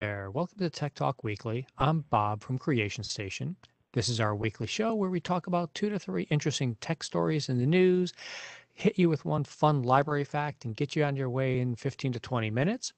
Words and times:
there. 0.00 0.30
Welcome 0.30 0.58
to 0.60 0.70
Tech 0.70 0.94
Talk 0.94 1.22
Weekly. 1.22 1.66
I'm 1.76 2.06
Bob 2.08 2.42
from 2.42 2.56
Creation 2.56 3.04
Station. 3.04 3.54
This 3.92 4.08
is 4.08 4.18
our 4.18 4.34
weekly 4.34 4.66
show 4.66 4.94
where 4.94 5.10
we 5.10 5.20
talk 5.20 5.46
about 5.46 5.74
two 5.74 5.90
to 5.90 5.98
three 5.98 6.22
interesting 6.30 6.74
tech 6.80 7.02
stories 7.02 7.50
in 7.50 7.58
the 7.58 7.66
news, 7.66 8.14
hit 8.72 8.98
you 8.98 9.10
with 9.10 9.26
one 9.26 9.44
fun 9.44 9.82
library 9.82 10.24
fact, 10.24 10.64
and 10.64 10.74
get 10.74 10.96
you 10.96 11.04
on 11.04 11.16
your 11.16 11.28
way 11.28 11.60
in 11.60 11.74
15 11.74 12.12
to 12.12 12.18
20 12.18 12.50
minutes. 12.50 12.94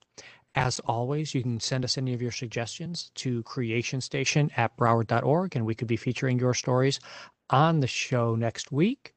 As 0.55 0.79
always, 0.81 1.35
you 1.35 1.43
can 1.43 1.59
send 1.59 1.83
us 1.85 1.99
any 1.99 2.15
of 2.15 2.23
your 2.23 2.31
suggestions 2.31 3.11
to 3.17 3.43
creationstation 3.43 4.57
at 4.57 4.77
broward.org, 4.77 5.57
and 5.57 5.67
we 5.67 5.75
could 5.75 5.89
be 5.89 5.97
featuring 5.97 6.39
your 6.39 6.55
stories 6.55 7.01
on 7.51 7.81
the 7.81 7.89
show 7.89 8.37
next 8.37 8.71
week. 8.71 9.13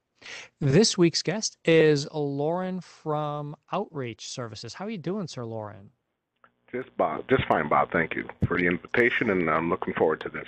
This 0.59 0.97
week's 0.97 1.21
guest 1.21 1.59
is 1.65 2.07
Loren 2.11 2.81
from 2.81 3.55
Outreach 3.71 4.27
Services. 4.27 4.73
How 4.73 4.85
are 4.85 4.89
you 4.89 4.97
doing, 4.97 5.27
Sir 5.27 5.45
Loren? 5.45 5.91
Just 6.75 6.97
Bob, 6.97 7.23
just 7.29 7.45
fine, 7.45 7.69
Bob. 7.69 7.91
Thank 7.91 8.15
you 8.15 8.27
for 8.47 8.57
the 8.57 8.65
invitation, 8.65 9.29
and 9.29 9.49
I'm 9.49 9.69
looking 9.69 9.93
forward 9.93 10.19
to 10.21 10.29
this. 10.29 10.47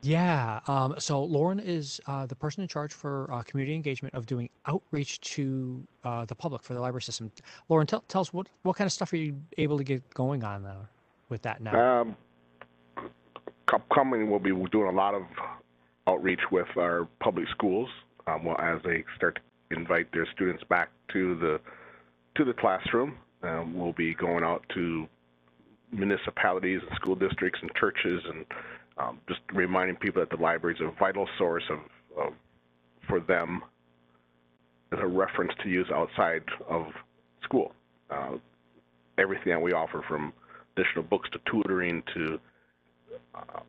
Yeah. 0.00 0.60
Um, 0.66 0.94
so 0.98 1.22
Loren 1.22 1.60
is 1.60 2.00
uh, 2.06 2.24
the 2.24 2.34
person 2.34 2.62
in 2.62 2.68
charge 2.68 2.92
for 2.92 3.30
uh, 3.30 3.42
community 3.42 3.74
engagement 3.74 4.14
of 4.14 4.24
doing 4.26 4.48
outreach 4.66 5.20
to 5.20 5.86
uh, 6.04 6.24
the 6.24 6.34
public 6.34 6.62
for 6.62 6.72
the 6.72 6.80
library 6.80 7.02
system. 7.02 7.30
Loren, 7.68 7.86
tell, 7.86 8.02
tell 8.08 8.22
us 8.22 8.32
what, 8.32 8.48
what 8.62 8.76
kind 8.76 8.86
of 8.86 8.92
stuff 8.92 9.12
are 9.12 9.16
you 9.16 9.36
able 9.58 9.76
to 9.76 9.84
get 9.84 10.02
going 10.14 10.42
on 10.42 10.64
uh, 10.64 10.86
with 11.28 11.42
that 11.42 11.60
now? 11.60 12.00
Um, 12.00 12.16
coming, 13.94 14.30
we'll 14.30 14.40
be 14.40 14.50
doing 14.70 14.88
a 14.88 14.96
lot 14.96 15.14
of 15.14 15.22
outreach 16.06 16.40
with 16.50 16.66
our 16.76 17.06
public 17.20 17.46
schools 17.50 17.88
um, 18.26 18.44
well, 18.44 18.58
as 18.58 18.80
they 18.84 19.04
start 19.16 19.38
to 19.70 19.76
invite 19.76 20.10
their 20.12 20.26
students 20.34 20.64
back 20.64 20.88
to 21.12 21.36
the 21.36 21.60
to 22.36 22.44
the 22.44 22.54
classroom. 22.54 23.16
Um, 23.42 23.78
we'll 23.78 23.92
be 23.92 24.14
going 24.14 24.44
out 24.44 24.64
to 24.74 25.06
municipalities 25.92 26.80
and 26.88 26.96
school 26.96 27.14
districts 27.14 27.60
and 27.62 27.70
churches 27.74 28.22
and 28.28 28.46
um, 28.98 29.18
just 29.28 29.40
reminding 29.52 29.96
people 29.96 30.20
that 30.22 30.34
the 30.34 30.42
library 30.42 30.74
is 30.74 30.80
a 30.80 30.90
vital 30.98 31.28
source 31.38 31.64
of, 31.70 31.78
of 32.18 32.32
for 33.08 33.20
them 33.20 33.62
as 34.92 34.98
a 35.00 35.06
reference 35.06 35.52
to 35.62 35.68
use 35.68 35.86
outside 35.94 36.42
of 36.68 36.86
school. 37.42 37.72
Uh, 38.10 38.32
everything 39.18 39.52
that 39.52 39.60
we 39.60 39.72
offer 39.72 40.04
from 40.08 40.32
additional 40.76 41.02
books 41.02 41.28
to 41.30 41.38
tutoring 41.50 42.02
to 42.14 42.38
uh, 43.34 43.60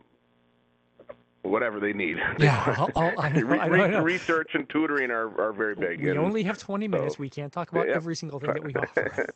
whatever 1.44 1.80
they 1.80 1.94
need. 1.94 2.18
Yeah, 2.40 2.76
I'll, 2.78 2.90
I'll, 2.96 3.20
I 3.20 3.30
know, 3.30 3.50
I 3.50 3.68
know, 3.68 3.84
I 3.84 3.88
know. 3.88 4.02
research 4.02 4.52
and 4.54 4.68
tutoring 4.70 5.12
are, 5.12 5.40
are 5.40 5.54
very 5.54 5.76
big. 5.76 6.02
We 6.02 6.10
and 6.10 6.20
only 6.20 6.44
have 6.44 6.58
20 6.58 6.88
minutes. 6.88 7.16
So, 7.16 7.20
we 7.22 7.30
can't 7.30 7.54
talk 7.54 7.72
about 7.72 7.88
every 7.88 8.16
single 8.16 8.40
thing 8.40 8.54
that 8.54 8.64
we 8.64 8.74
offer. 8.76 9.30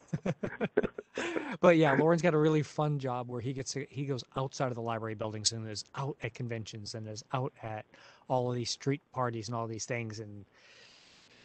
but 1.61 1.77
yeah, 1.77 1.93
Loren's 1.93 2.21
got 2.21 2.33
a 2.33 2.37
really 2.37 2.63
fun 2.63 2.99
job 2.99 3.29
where 3.29 3.39
he 3.39 3.53
gets 3.53 3.73
to, 3.73 3.85
he 3.89 4.05
goes 4.05 4.23
outside 4.35 4.67
of 4.67 4.75
the 4.75 4.81
library 4.81 5.15
buildings 5.15 5.51
and 5.51 5.69
is 5.69 5.85
out 5.95 6.17
at 6.23 6.33
conventions 6.33 6.95
and 6.95 7.07
is 7.07 7.23
out 7.33 7.53
at 7.61 7.85
all 8.27 8.49
of 8.49 8.55
these 8.55 8.71
street 8.71 9.01
parties 9.13 9.47
and 9.47 9.55
all 9.55 9.67
these 9.67 9.85
things 9.85 10.19
and 10.19 10.45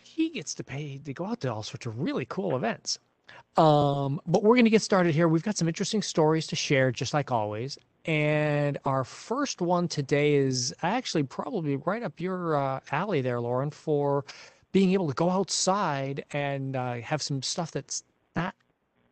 he 0.03 0.31
gets 0.31 0.55
to 0.55 0.65
pay 0.65 0.99
to 0.99 1.13
go 1.13 1.27
out 1.27 1.41
to 1.41 1.53
all 1.53 1.63
sorts 1.63 1.87
of 1.87 1.99
really 2.01 2.27
cool 2.27 2.57
events. 2.57 2.99
Um, 3.57 4.21
but 4.27 4.43
we're 4.43 4.55
going 4.55 4.65
to 4.65 4.71
get 4.71 4.83
started 4.83 5.15
here. 5.15 5.29
We've 5.29 5.43
got 5.43 5.57
some 5.57 5.69
interesting 5.69 6.03
stories 6.03 6.47
to 6.49 6.57
share, 6.57 6.91
just 6.91 7.15
like 7.15 7.31
always. 7.31 7.79
And 8.05 8.79
our 8.85 9.05
first 9.05 9.61
one 9.61 9.87
today 9.89 10.35
is 10.35 10.75
actually 10.83 11.23
probably 11.23 11.77
right 11.77 12.03
up 12.03 12.21
your 12.21 12.57
uh, 12.57 12.81
alley 12.91 13.21
there, 13.21 13.41
Loren, 13.41 13.71
for 13.71 14.25
being 14.73 14.93
able 14.93 15.09
to 15.09 15.15
go 15.15 15.31
outside 15.31 16.25
and 16.33 16.75
uh, 16.75 16.95
have 16.95 17.23
some 17.23 17.43
stuff 17.43 17.71
that's 17.71 18.03
not 18.35 18.55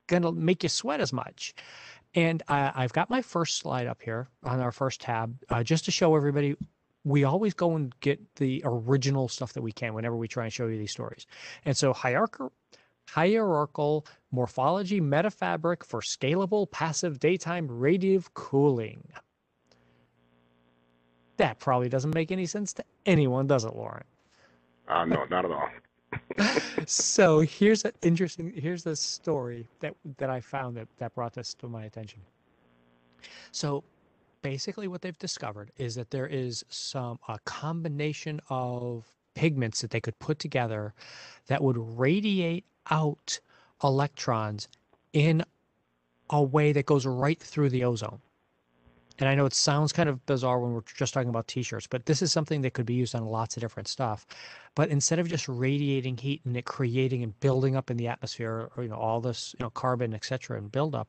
going 0.07 0.23
to 0.23 0.33
make 0.33 0.63
you 0.63 0.69
sweat 0.69 1.01
as 1.01 1.13
much. 1.13 1.55
And 2.15 2.43
I, 2.49 2.73
I've 2.75 2.93
got 2.93 3.11
my 3.11 3.23
first 3.23 3.59
slide 3.59 3.87
up 3.87 4.03
here 4.03 4.29
on 4.43 4.61
our 4.61 4.73
first 4.73 5.01
tab 5.01 5.37
uh, 5.49 5.63
just 5.63 5.85
to 5.85 5.91
show 5.91 6.17
everybody 6.17 6.57
we 7.05 7.25
always 7.25 7.55
go 7.55 7.77
and 7.77 7.99
get 8.01 8.21
the 8.37 8.63
original 8.65 9.29
stuff 9.29 9.55
that 9.55 9.63
we 9.63 9.73
can 9.73 9.95
whenever 9.95 10.17
we 10.17 10.29
try 10.29 10.45
and 10.45 10.53
show 10.53 10.67
you 10.67 10.77
these 10.77 10.91
stories. 10.91 11.27
And 11.65 11.77
so 11.77 11.93
hierarchical 11.93 12.53
hierarchical 13.09 14.07
morphology 14.31 15.01
metafabric 15.01 15.85
for 15.85 16.01
scalable 16.01 16.71
passive 16.71 17.19
daytime 17.19 17.69
radiative 17.69 18.27
cooling. 18.35 19.03
That 21.37 21.59
probably 21.59 21.89
doesn't 21.89 22.15
make 22.15 22.31
any 22.31 22.47
sense 22.47 22.73
to 22.75 22.85
anyone, 23.07 23.47
does 23.47 23.65
it, 23.65 23.75
Loren? 23.75 24.05
Uh, 24.89 25.05
no, 25.05 25.25
not 25.31 25.45
at 25.45 25.51
all. 25.51 25.69
so 26.87 27.41
here's 27.41 27.85
an 27.85 27.93
interesting 28.03 28.53
here's 28.55 28.83
the 28.83 28.97
story 28.97 29.67
that 29.79 29.95
that 30.19 30.29
I 30.29 30.41
found 30.41 30.77
that 30.77 30.89
that 30.99 31.15
brought 31.15 31.33
this 31.33 31.55
to 31.55 31.69
my 31.69 31.85
attention. 31.85 32.21
So 33.53 33.85
basically 34.43 34.89
what 34.89 35.03
they've 35.03 35.19
discovered 35.19 35.71
is 35.77 35.95
that 35.95 36.11
there 36.11 36.27
is 36.27 36.65
some 36.69 37.19
a 37.29 37.39
combination 37.45 38.41
of 38.49 39.07
pigments 39.35 39.81
that 39.81 39.91
they 39.91 40.01
could 40.01 40.19
put 40.19 40.39
together 40.39 40.95
that 41.47 41.63
would 41.63 41.77
radiate 41.99 42.65
out 42.91 43.41
electrons 43.83 44.69
in 45.13 45.45
a 46.31 46.43
way 46.43 46.73
that 46.73 46.87
goes 46.87 47.07
right 47.07 47.41
through 47.41 47.71
the 47.71 47.85
ozone. 47.85 48.21
And 49.19 49.29
I 49.29 49.35
know 49.35 49.45
it 49.45 49.53
sounds 49.53 49.93
kind 49.93 50.09
of 50.09 50.25
bizarre 50.25 50.59
when 50.61 50.73
we're 50.73 50.81
just 50.97 51.13
talking 51.13 51.29
about 51.29 51.47
t-shirts, 51.47 51.87
but 51.87 52.07
this 52.07 52.23
is 52.23 52.33
something 52.33 52.63
that 52.63 52.73
could 52.73 52.87
be 52.87 52.95
used 52.95 53.15
on 53.15 53.27
lots 53.27 53.55
of 53.55 53.61
different 53.61 53.87
stuff. 53.87 54.27
But 54.75 54.89
instead 54.89 55.19
of 55.19 55.29
just 55.29 55.47
radiating 55.47 56.17
heat 56.17 56.41
and 56.47 56.57
it 56.57 56.65
creating 56.65 57.23
and 57.23 57.39
building 57.41 57.77
up 57.77 57.91
in 57.91 57.99
the 57.99 58.09
atmosphere, 58.09 58.71
or 58.75 58.83
you 58.83 58.89
know 58.89 58.97
all 58.97 59.21
this 59.21 59.55
you 59.59 59.65
know 59.65 59.71
carbon, 59.71 60.15
etc., 60.15 60.57
and 60.57 60.73
build 60.73 60.95
up, 60.95 61.07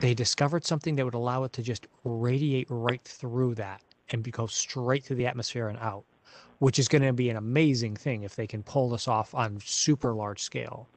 they 0.00 0.14
discovered 0.14 0.64
something 0.64 0.96
that 0.96 1.04
would 1.04 1.14
allow 1.14 1.44
it 1.44 1.52
to 1.52 1.62
just 1.62 1.86
radiate 2.04 2.68
right 2.70 3.02
through 3.04 3.54
that 3.56 3.82
and 4.10 4.30
go 4.32 4.46
straight 4.46 5.04
through 5.04 5.16
the 5.16 5.26
atmosphere 5.26 5.68
and 5.68 5.78
out 5.80 6.04
which 6.58 6.78
is 6.78 6.88
going 6.88 7.02
to 7.02 7.12
be 7.12 7.28
an 7.30 7.36
amazing 7.36 7.96
thing 7.96 8.22
if 8.22 8.36
they 8.36 8.46
can 8.46 8.62
pull 8.62 8.88
this 8.88 9.08
off 9.08 9.34
on 9.34 9.58
super 9.64 10.14
large 10.14 10.40
scale. 10.40 10.88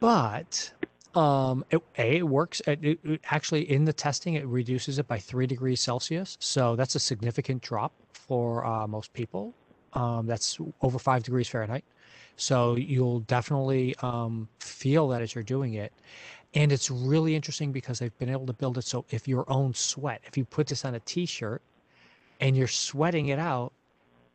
But 0.00 0.72
um, 1.14 1.64
it, 1.70 1.82
a 1.98 2.16
it 2.16 2.28
works. 2.28 2.60
It, 2.66 2.98
it, 3.04 3.20
actually, 3.24 3.70
in 3.70 3.84
the 3.84 3.92
testing, 3.92 4.34
it 4.34 4.46
reduces 4.46 4.98
it 4.98 5.08
by 5.08 5.18
three 5.18 5.46
degrees 5.46 5.80
Celsius. 5.80 6.36
So 6.40 6.76
that's 6.76 6.94
a 6.94 7.00
significant 7.00 7.62
drop 7.62 7.92
for 8.12 8.64
uh, 8.64 8.86
most 8.86 9.12
people. 9.12 9.54
Um, 9.94 10.26
that's 10.26 10.58
over 10.82 10.98
five 10.98 11.24
degrees 11.24 11.48
Fahrenheit. 11.48 11.84
So 12.36 12.76
you'll 12.76 13.20
definitely 13.20 13.96
um, 14.00 14.48
feel 14.60 15.08
that 15.08 15.22
as 15.22 15.34
you're 15.34 15.42
doing 15.42 15.74
it. 15.74 15.92
And 16.54 16.72
it's 16.72 16.90
really 16.90 17.36
interesting 17.36 17.72
because 17.72 17.98
they've 17.98 18.16
been 18.18 18.30
able 18.30 18.46
to 18.46 18.52
build 18.52 18.78
it 18.78 18.84
so 18.84 19.04
if 19.10 19.28
your 19.28 19.44
own 19.50 19.74
sweat, 19.74 20.22
if 20.24 20.36
you 20.36 20.44
put 20.44 20.66
this 20.66 20.84
on 20.84 20.94
a 20.94 21.00
t-shirt 21.00 21.62
and 22.40 22.56
you're 22.56 22.66
sweating 22.66 23.28
it 23.28 23.38
out, 23.38 23.72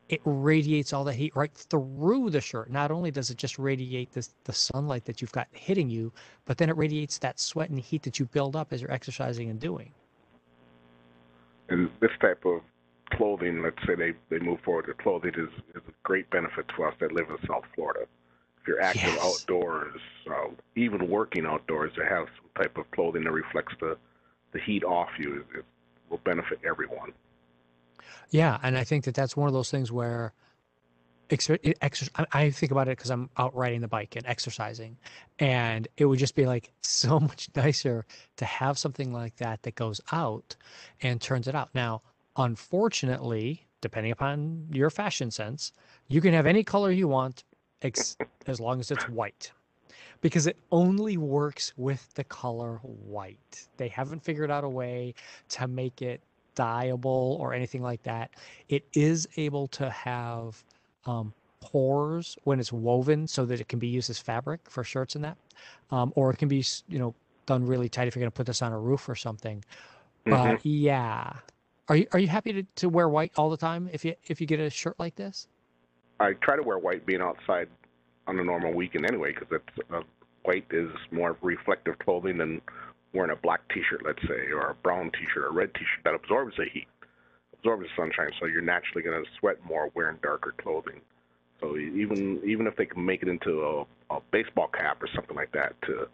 it 0.10 0.22
radiates 0.26 0.94
all 0.94 1.04
the 1.04 1.14
heat 1.14 1.36
right 1.36 1.52
through 1.54 2.30
the 2.30 2.42
shirt. 2.42 2.70
Not 2.70 2.92
only 2.92 3.10
does 3.10 3.30
it 3.30 3.38
just 3.38 3.58
radiate 3.58 4.12
this, 4.12 4.36
the 4.44 4.54
sunlight 4.54 5.06
that 5.06 5.22
you've 5.22 5.32
got 5.32 5.48
hitting 5.52 5.90
you, 5.90 6.12
but 6.46 6.58
then 6.58 6.70
it 6.70 6.78
radiates 6.78 7.18
that 7.20 7.40
sweat 7.40 7.70
and 7.70 7.80
heat 7.80 8.04
that 8.04 8.20
you 8.20 8.26
build 8.26 8.56
up 8.56 8.74
as 8.74 8.82
you're 8.82 8.92
exercising 8.92 9.50
and 9.50 9.60
doing. 9.60 9.92
And 11.70 11.90
this 12.00 12.12
type 12.22 12.44
of 12.46 12.62
clothing, 13.14 13.64
let's 13.64 13.78
say 13.88 13.96
they, 13.96 14.14
they 14.30 14.44
move 14.44 14.60
forward 14.64 14.88
with 14.88 14.98
clothing, 14.98 15.32
is, 15.36 15.50
is 15.74 15.82
a 15.88 15.94
great 16.04 16.30
benefit 16.30 16.68
to 16.76 16.84
us 16.84 16.94
that 17.00 17.12
live 17.12 17.30
in 17.30 17.38
South 17.48 17.64
Florida. 17.74 18.06
If 18.64 18.70
you're 18.70 18.82
active 18.82 19.04
yes. 19.04 19.20
outdoors, 19.22 20.00
uh, 20.26 20.48
even 20.78 21.10
working 21.10 21.46
outdoors, 21.46 21.92
to 21.98 22.06
have 22.06 22.28
some 22.38 22.64
type 22.64 22.78
of 22.78 22.90
clothing 22.92 23.26
that 23.26 23.32
reflects 23.32 23.74
the, 23.82 23.98
the 24.54 24.60
heat 24.62 24.86
off 24.86 25.10
you, 25.20 25.44
it, 25.54 25.60
it 25.60 25.66
will 26.10 26.22
benefit 26.24 26.62
everyone. 26.66 27.12
Yeah, 28.30 28.58
and 28.64 28.78
I 28.78 28.86
think 28.86 29.04
that 29.04 29.16
that's 29.16 29.36
one 29.36 29.48
of 29.48 29.54
those 29.54 29.70
things 29.70 29.92
where. 29.92 30.34
I 31.32 32.50
think 32.52 32.72
about 32.72 32.88
it 32.88 32.98
because 32.98 33.10
I'm 33.10 33.30
out 33.38 33.56
riding 33.56 33.82
the 33.82 33.88
bike 33.88 34.16
and 34.16 34.26
exercising, 34.28 34.98
and 35.40 35.88
it 35.98 36.06
would 36.06 36.20
just 36.20 36.36
be 36.36 36.46
like 36.46 36.72
so 36.82 37.20
much 37.20 37.50
nicer 37.56 38.06
to 38.38 38.46
have 38.46 38.78
something 38.78 39.12
like 39.12 39.38
that 39.38 39.64
that 39.64 39.74
goes 39.74 40.00
out 40.12 40.56
and 41.02 41.20
turns 41.20 41.48
it 41.48 41.56
out. 41.56 41.70
Now, 41.74 42.04
unfortunately, 42.36 43.66
depending 43.82 44.12
upon 44.12 44.68
your 44.72 44.90
fashion 44.90 45.32
sense, 45.32 45.74
you 46.08 46.22
can 46.22 46.34
have 46.34 46.46
any 46.46 46.64
color 46.64 46.92
you 46.92 47.08
want, 47.08 47.44
ex- 47.84 48.18
as 48.48 48.60
long 48.60 48.80
as 48.80 48.92
it's 48.92 49.08
white 49.10 49.52
because 50.22 50.48
it 50.48 50.58
only 50.72 51.18
works 51.18 51.74
with 51.78 52.12
the 52.16 52.24
color 52.24 52.80
white. 52.84 53.68
They 53.78 53.90
haven't 53.90 54.24
figured 54.24 54.50
out 54.50 54.64
a 54.64 54.70
way 54.70 55.14
to 55.50 55.68
make 55.68 56.02
it 56.02 56.22
dyeable 56.56 57.40
or 57.40 57.54
anything 57.54 57.82
like 57.82 58.02
that. 58.04 58.32
It 58.70 58.86
is 58.94 59.28
able 59.36 59.68
to 59.68 59.90
have 59.90 60.64
um, 61.06 61.34
pores 61.60 62.38
when 62.46 62.60
it's 62.60 62.72
woven 62.72 63.28
so 63.28 63.46
that 63.46 63.60
it 63.60 63.68
can 63.68 63.80
be 63.80 63.88
used 63.88 64.10
as 64.10 64.18
fabric 64.18 64.62
for 64.70 64.84
shirts 64.84 65.16
and 65.16 65.24
that. 65.26 65.38
Um, 65.92 66.14
or 66.16 66.32
it 66.32 66.38
can 66.38 66.48
be, 66.48 66.64
you 66.88 67.00
know, 67.00 67.14
done 67.46 67.66
really 67.66 67.90
tight 67.90 68.08
if 68.08 68.16
you're 68.16 68.22
going 68.22 68.32
to 68.32 68.36
put 68.36 68.48
this 68.48 68.62
on 68.62 68.72
a 68.72 68.80
roof 68.80 69.10
or 69.10 69.16
something. 69.16 69.64
But 70.24 70.32
mm-hmm. 70.32 70.68
yeah. 70.68 71.34
Are 71.90 71.98
you 71.98 72.08
are 72.14 72.20
you 72.20 72.30
happy 72.30 72.54
to, 72.54 72.64
to 72.78 72.88
wear 72.88 73.10
white 73.10 73.34
all 73.36 73.50
the 73.50 73.58
time 73.58 73.90
if 73.92 74.06
you 74.06 74.16
if 74.28 74.40
you 74.40 74.48
get 74.48 74.62
a 74.62 74.70
shirt 74.70 74.96
like 74.98 75.16
this? 75.16 75.50
I 76.20 76.34
try 76.34 76.56
to 76.56 76.64
wear 76.64 76.78
white 76.78 77.06
being 77.06 77.22
outside 77.22 77.68
on 78.28 78.40
a 78.40 78.44
normal 78.44 78.74
weekend 78.74 79.06
anyway 79.06 79.34
because 79.34 79.60
a 79.92 79.98
uh, 79.98 80.04
white 80.44 80.66
is 80.72 80.90
more 81.12 81.38
reflective 81.42 81.98
clothing 82.00 82.38
than 82.38 82.62
wearing 83.14 83.32
a 83.32 83.36
black 83.36 83.62
T-shirt, 83.74 84.02
let's 84.06 84.22
say, 84.28 84.52
or 84.52 84.72
a 84.72 84.76
brown 84.76 85.12
T-shirt 85.12 85.44
or 85.44 85.48
a 85.48 85.52
red 85.52 85.74
T-shirt 85.74 86.04
that 86.04 86.16
absorbs 86.16 86.56
the 86.58 86.66
heat, 86.72 86.88
absorbs 87.54 87.84
the 87.84 87.90
sunshine. 87.96 88.32
So 88.40 88.46
you're 88.46 88.62
naturally 88.62 89.04
going 89.04 89.24
to 89.24 89.30
sweat 89.40 89.58
more 89.66 89.90
wearing 89.94 90.18
darker 90.24 90.54
clothing. 90.62 91.02
So 91.62 91.78
even 91.78 92.42
even 92.46 92.68
if 92.68 92.76
they 92.76 92.86
can 92.86 93.06
make 93.06 93.24
it 93.24 93.30
into 93.30 93.86
a, 94.10 94.16
a 94.16 94.20
baseball 94.32 94.68
cap 94.68 95.02
or 95.02 95.08
something 95.16 95.36
like 95.36 95.52
that 95.54 95.74
to 95.84 96.08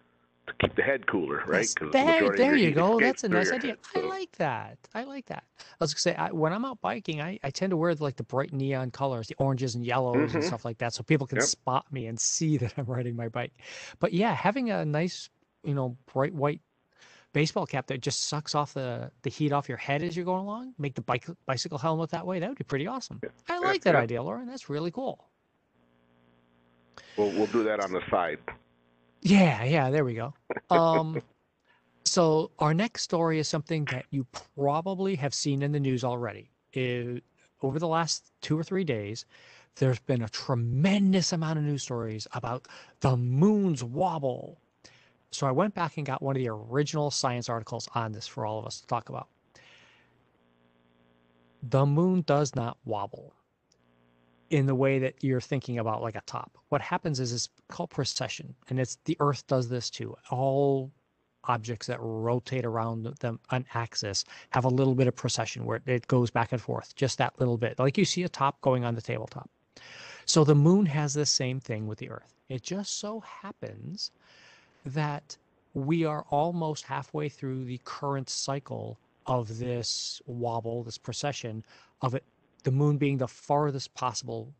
keep 0.59 0.75
the 0.75 0.81
head 0.81 1.07
cooler, 1.07 1.43
right? 1.47 1.67
There, 1.91 2.35
there 2.35 2.55
you 2.55 2.71
go. 2.71 2.99
That's 2.99 3.23
a 3.23 3.29
nice 3.29 3.51
idea. 3.51 3.71
Head, 3.71 3.79
so. 3.93 4.01
I 4.01 4.09
like 4.09 4.31
that. 4.33 4.77
I 4.93 5.03
like 5.03 5.25
that. 5.27 5.43
I 5.59 5.63
was 5.79 5.93
gonna 5.93 6.01
say 6.01 6.15
I, 6.15 6.31
when 6.31 6.53
I'm 6.53 6.65
out 6.65 6.81
biking, 6.81 7.21
I, 7.21 7.39
I 7.43 7.49
tend 7.49 7.71
to 7.71 7.77
wear 7.77 7.93
like 7.95 8.15
the 8.15 8.23
bright 8.23 8.53
neon 8.53 8.91
colors, 8.91 9.27
the 9.27 9.35
oranges 9.35 9.75
and 9.75 9.85
yellows 9.85 10.15
mm-hmm. 10.15 10.37
and 10.37 10.45
stuff 10.45 10.65
like 10.65 10.77
that, 10.79 10.93
so 10.93 11.03
people 11.03 11.27
can 11.27 11.37
yep. 11.37 11.45
spot 11.45 11.91
me 11.91 12.07
and 12.07 12.19
see 12.19 12.57
that 12.59 12.73
I'm 12.77 12.85
riding 12.85 13.15
my 13.15 13.29
bike. 13.29 13.53
But 13.99 14.13
yeah, 14.13 14.33
having 14.33 14.71
a 14.71 14.85
nice, 14.85 15.29
you 15.63 15.73
know, 15.73 15.97
bright 16.13 16.33
white 16.33 16.61
baseball 17.33 17.65
cap 17.65 17.87
that 17.87 18.01
just 18.01 18.27
sucks 18.27 18.55
off 18.55 18.73
the, 18.73 19.11
the 19.21 19.29
heat 19.29 19.51
off 19.51 19.69
your 19.69 19.77
head 19.77 20.01
as 20.01 20.15
you're 20.15 20.25
going 20.25 20.43
along, 20.43 20.73
make 20.77 20.95
the 20.95 21.01
bike 21.01 21.27
bicycle 21.45 21.77
helmet 21.77 22.09
that 22.09 22.25
way. 22.25 22.39
That 22.39 22.49
would 22.49 22.57
be 22.57 22.63
pretty 22.63 22.87
awesome. 22.87 23.19
Yeah. 23.23 23.29
I 23.47 23.59
like 23.59 23.85
yeah, 23.85 23.91
that 23.91 23.97
yeah. 23.97 24.03
idea, 24.03 24.23
Loren. 24.23 24.47
That's 24.47 24.69
really 24.69 24.91
cool. 24.91 25.25
We'll 27.17 27.31
we'll 27.31 27.47
do 27.47 27.63
that 27.63 27.83
on 27.83 27.91
the 27.91 28.01
side. 28.09 28.39
Yeah, 29.21 29.63
yeah, 29.63 29.89
there 29.89 30.05
we 30.05 30.13
go. 30.13 30.33
Um, 30.69 31.21
so 32.05 32.51
our 32.59 32.73
next 32.73 33.03
story 33.03 33.39
is 33.39 33.47
something 33.47 33.85
that 33.85 34.05
you 34.11 34.25
probably 34.55 35.15
have 35.15 35.33
seen 35.33 35.61
in 35.61 35.71
the 35.71 35.79
news 35.79 36.03
already. 36.03 36.51
It, 36.73 37.23
over 37.61 37.79
the 37.79 37.87
last 37.87 38.31
two 38.41 38.57
or 38.57 38.63
three 38.63 38.83
days, 38.83 39.25
there's 39.75 39.99
been 39.99 40.21
a 40.21 40.29
tremendous 40.29 41.33
amount 41.33 41.59
of 41.59 41.65
news 41.65 41.83
stories 41.83 42.27
about 42.33 42.67
the 43.01 43.17
moon's 43.17 43.83
wobble. 43.83 44.59
So 45.31 45.45
I 45.47 45.51
went 45.51 45.73
back 45.73 45.97
and 45.97 46.05
got 46.05 46.21
one 46.21 46.35
of 46.35 46.39
the 46.41 46.49
original 46.49 47.11
science 47.11 47.49
articles 47.49 47.87
on 47.95 48.11
this 48.11 48.27
for 48.27 48.45
all 48.45 48.59
of 48.59 48.65
us 48.65 48.81
to 48.81 48.87
talk 48.87 49.09
about. 49.09 49.27
The 51.61 51.85
moon 51.85 52.21
does 52.21 52.55
not 52.55 52.77
wobble 52.85 53.33
in 54.49 54.65
the 54.65 54.75
way 54.75 54.99
that 54.99 55.15
you're 55.23 55.41
thinking 55.41 55.79
about 55.79 56.01
like 56.01 56.15
a 56.15 56.21
top. 56.25 56.57
What 56.69 56.81
happens 56.81 57.19
is 57.19 57.33
it's 57.33 57.49
called 57.67 57.89
precession, 57.89 58.55
and 58.69 58.79
it's 58.79 58.97
the 59.05 59.17
Earth 59.19 59.45
does 59.47 59.69
this 59.69 59.89
too. 59.89 60.15
All 60.29 60.91
objects 61.45 61.87
that 61.87 61.99
rotate 62.01 62.65
around 62.65 63.05
them 63.19 63.39
an 63.51 63.65
axis 63.73 64.25
have 64.51 64.65
a 64.65 64.69
little 64.69 64.93
bit 64.95 65.07
of 65.07 65.15
precession 65.15 65.65
where 65.65 65.81
it 65.85 66.07
goes 66.07 66.29
back 66.29 66.51
and 66.51 66.61
forth, 66.61 66.95
just 66.95 67.17
that 67.17 67.39
little 67.39 67.57
bit, 67.57 67.79
like 67.79 67.97
you 67.97 68.05
see 68.05 68.23
a 68.23 68.29
top 68.29 68.59
going 68.61 68.83
on 68.83 68.95
the 68.95 69.01
tabletop. 69.01 69.49
So 70.25 70.43
the 70.43 70.55
moon 70.55 70.85
has 70.87 71.13
the 71.13 71.25
same 71.25 71.59
thing 71.59 71.87
with 71.87 71.97
the 71.97 72.09
Earth. 72.09 72.35
It 72.49 72.61
just 72.61 72.99
so 72.99 73.21
happens 73.21 74.11
that 74.85 75.37
we 75.73 76.05
are 76.05 76.25
almost 76.29 76.85
halfway 76.85 77.29
through 77.29 77.65
the 77.65 77.79
current 77.83 78.29
cycle 78.29 78.97
of 79.25 79.59
this 79.59 80.21
wobble, 80.25 80.83
this 80.83 80.97
precession 80.97 81.63
of 82.01 82.15
it 82.15 82.23
the 82.63 82.71
moon 82.71 82.97
being 82.97 83.17
the 83.17 83.27
farthest 83.27 83.93
possible 83.93 84.53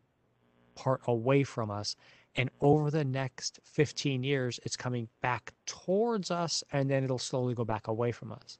part 0.75 1.01
away 1.07 1.43
from 1.43 1.69
us. 1.69 1.95
And 2.35 2.49
over 2.61 2.89
the 2.91 3.03
next 3.03 3.59
15 3.65 4.23
years, 4.23 4.59
it's 4.63 4.77
coming 4.77 5.09
back 5.21 5.53
towards 5.65 6.31
us 6.31 6.63
and 6.71 6.89
then 6.89 7.03
it'll 7.03 7.19
slowly 7.19 7.53
go 7.53 7.65
back 7.65 7.87
away 7.87 8.11
from 8.11 8.31
us. 8.31 8.59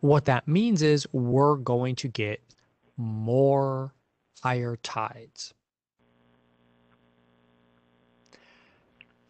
What 0.00 0.24
that 0.26 0.46
means 0.46 0.82
is 0.82 1.06
we're 1.12 1.56
going 1.56 1.96
to 1.96 2.08
get 2.08 2.40
more 2.96 3.94
higher 4.42 4.76
tides. 4.82 5.54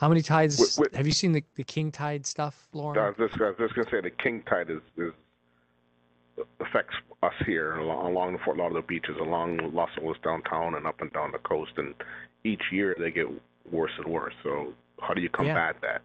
How 0.00 0.08
many 0.08 0.20
tides 0.20 0.58
wait, 0.78 0.90
wait. 0.90 0.96
have 0.96 1.06
you 1.06 1.12
seen 1.12 1.32
the, 1.32 1.42
the 1.54 1.64
king 1.64 1.90
tide 1.92 2.26
stuff, 2.26 2.68
Loren? 2.72 2.98
I 2.98 3.08
was 3.08 3.16
just, 3.16 3.38
just 3.58 3.74
going 3.74 3.86
to 3.86 3.90
say 3.90 4.00
the 4.00 4.10
king 4.10 4.42
tide 4.42 4.68
is, 4.68 4.80
is 4.96 5.12
affects 6.60 6.94
us 7.22 7.32
here 7.46 7.76
along, 7.76 8.32
the 8.32 8.38
Fort 8.44 8.56
Lauderdale 8.56 8.82
beaches, 8.86 9.16
along 9.20 9.72
Las 9.72 9.90
Olas 10.00 10.20
downtown, 10.22 10.74
and 10.74 10.86
up 10.86 11.00
and 11.00 11.12
down 11.12 11.32
the 11.32 11.38
coast. 11.38 11.72
And 11.76 11.94
each 12.44 12.62
year 12.72 12.96
they 12.98 13.10
get 13.10 13.26
worse 13.70 13.92
and 13.98 14.12
worse. 14.12 14.34
So 14.42 14.72
how 15.00 15.14
do 15.14 15.20
you 15.20 15.28
combat 15.28 15.76
yeah. 15.82 15.88
that? 15.88 16.02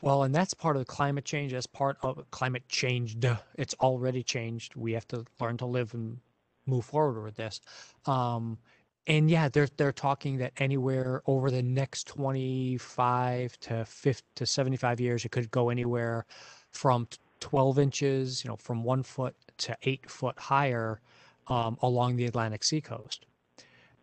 Well, 0.00 0.22
and 0.24 0.34
that's 0.34 0.52
part 0.52 0.76
of 0.76 0.80
the 0.80 0.86
climate 0.86 1.24
change. 1.24 1.54
As 1.54 1.66
part 1.66 1.96
of 2.02 2.30
climate 2.30 2.68
change. 2.68 3.16
It's 3.56 3.74
already 3.80 4.22
changed. 4.22 4.76
We 4.76 4.92
have 4.92 5.08
to 5.08 5.24
learn 5.40 5.56
to 5.58 5.66
live 5.66 5.94
and 5.94 6.18
move 6.66 6.84
forward 6.84 7.22
with 7.22 7.36
this. 7.36 7.60
Um, 8.06 8.58
and 9.06 9.30
yeah, 9.30 9.48
they're 9.48 9.68
they're 9.76 9.92
talking 9.92 10.38
that 10.38 10.52
anywhere 10.56 11.22
over 11.26 11.50
the 11.50 11.62
next 11.62 12.06
25 12.08 13.58
to 13.60 13.84
50 13.84 14.24
to 14.36 14.46
75 14.46 15.00
years, 15.00 15.24
it 15.24 15.30
could 15.30 15.50
go 15.50 15.68
anywhere 15.68 16.26
from 16.70 17.06
12 17.44 17.78
inches, 17.78 18.42
you 18.42 18.48
know, 18.48 18.56
from 18.56 18.82
one 18.82 19.02
foot 19.02 19.36
to 19.58 19.76
eight 19.82 20.10
foot 20.10 20.38
higher 20.38 21.02
um, 21.48 21.76
along 21.82 22.16
the 22.16 22.24
Atlantic 22.24 22.64
seacoast. 22.64 23.26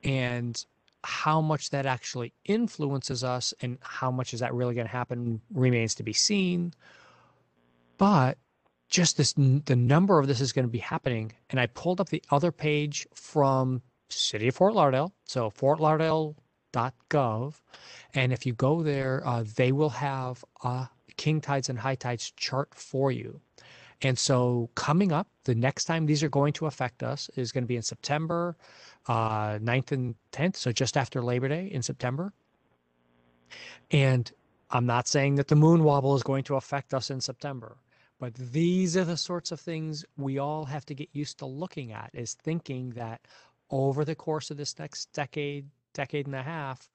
And 0.04 0.64
how 1.04 1.42
much 1.42 1.72
that 1.72 1.88
actually 1.88 2.34
influences 2.46 3.24
us 3.24 3.52
and 3.62 3.80
how 3.82 4.12
much 4.12 4.36
is 4.36 4.42
that 4.42 4.54
really 4.54 4.76
going 4.76 4.86
to 4.86 4.94
happen 4.94 5.42
remains 5.52 5.96
to 5.96 6.04
be 6.04 6.14
seen. 6.14 6.72
But 7.98 8.38
just 8.90 9.18
this, 9.18 9.34
the 9.34 9.76
number 9.76 10.20
of 10.20 10.28
this 10.28 10.40
is 10.40 10.54
going 10.54 10.68
to 10.68 10.72
be 10.72 10.78
happening. 10.78 11.34
And 11.50 11.60
I 11.60 11.66
pulled 11.66 12.00
up 12.00 12.10
the 12.10 12.22
other 12.30 12.52
page 12.52 13.08
from 13.16 13.82
City 14.10 14.50
of 14.50 14.56
Fort 14.56 14.76
Lauderdale. 14.76 15.16
So 15.26 15.50
Fort 15.50 15.80
Lauderdale.gov. 16.74 17.62
And 18.14 18.34
if 18.34 18.46
you 18.46 18.54
go 18.54 18.82
there, 18.84 19.26
uh, 19.26 19.44
they 19.56 19.72
will 19.72 19.90
have 19.90 20.44
a 20.64 20.90
king 21.18 21.42
tides 21.42 21.70
and 21.70 21.80
high 21.80 21.96
tides 21.96 22.32
chart 22.36 22.74
for 22.74 23.12
you. 23.12 23.40
And 24.04 24.18
so 24.18 24.70
coming 24.76 25.12
up, 25.12 25.28
the 25.44 25.54
next 25.54 25.86
time 25.86 26.06
these 26.06 26.24
are 26.24 26.30
going 26.30 26.54
to 26.54 26.66
affect 26.66 27.04
us 27.04 27.30
is 27.36 27.52
going 27.52 27.64
to 27.64 27.68
be 27.68 27.76
in 27.76 27.84
September, 27.84 28.58
uh, 29.08 29.60
9th 29.60 29.92
and 29.92 30.16
10th. 30.32 30.56
So 30.56 30.72
just 30.72 30.98
after 30.98 31.22
Labor 31.22 31.48
Day 31.48 31.68
in 31.72 31.84
September. 31.84 32.34
And 33.92 34.32
I'm 34.72 34.86
not 34.86 35.08
saying 35.08 35.36
that 35.36 35.50
the 35.50 35.56
moon 35.56 35.84
wobble 35.84 36.16
is 36.16 36.24
going 36.24 36.44
to 36.46 36.56
affect 36.56 36.94
us 36.94 37.10
in 37.12 37.20
September, 37.22 37.78
but 38.20 38.34
these 38.36 38.96
are 38.96 39.04
the 39.04 39.18
sorts 39.18 39.52
of 39.52 39.60
things 39.60 40.06
we 40.18 40.38
all 40.38 40.64
have 40.66 40.86
to 40.86 40.96
get 40.96 41.10
used 41.12 41.40
to 41.40 41.46
looking 41.46 41.92
at 41.92 42.10
is 42.14 42.36
thinking 42.36 42.92
that 42.92 43.20
over 43.70 44.06
the 44.06 44.16
course 44.16 44.50
of 44.50 44.58
this 44.58 44.80
next 44.80 45.12
decade, 45.12 45.68
decade 45.94 46.26
and 46.26 46.36
a 46.36 46.44
half, 46.44 46.90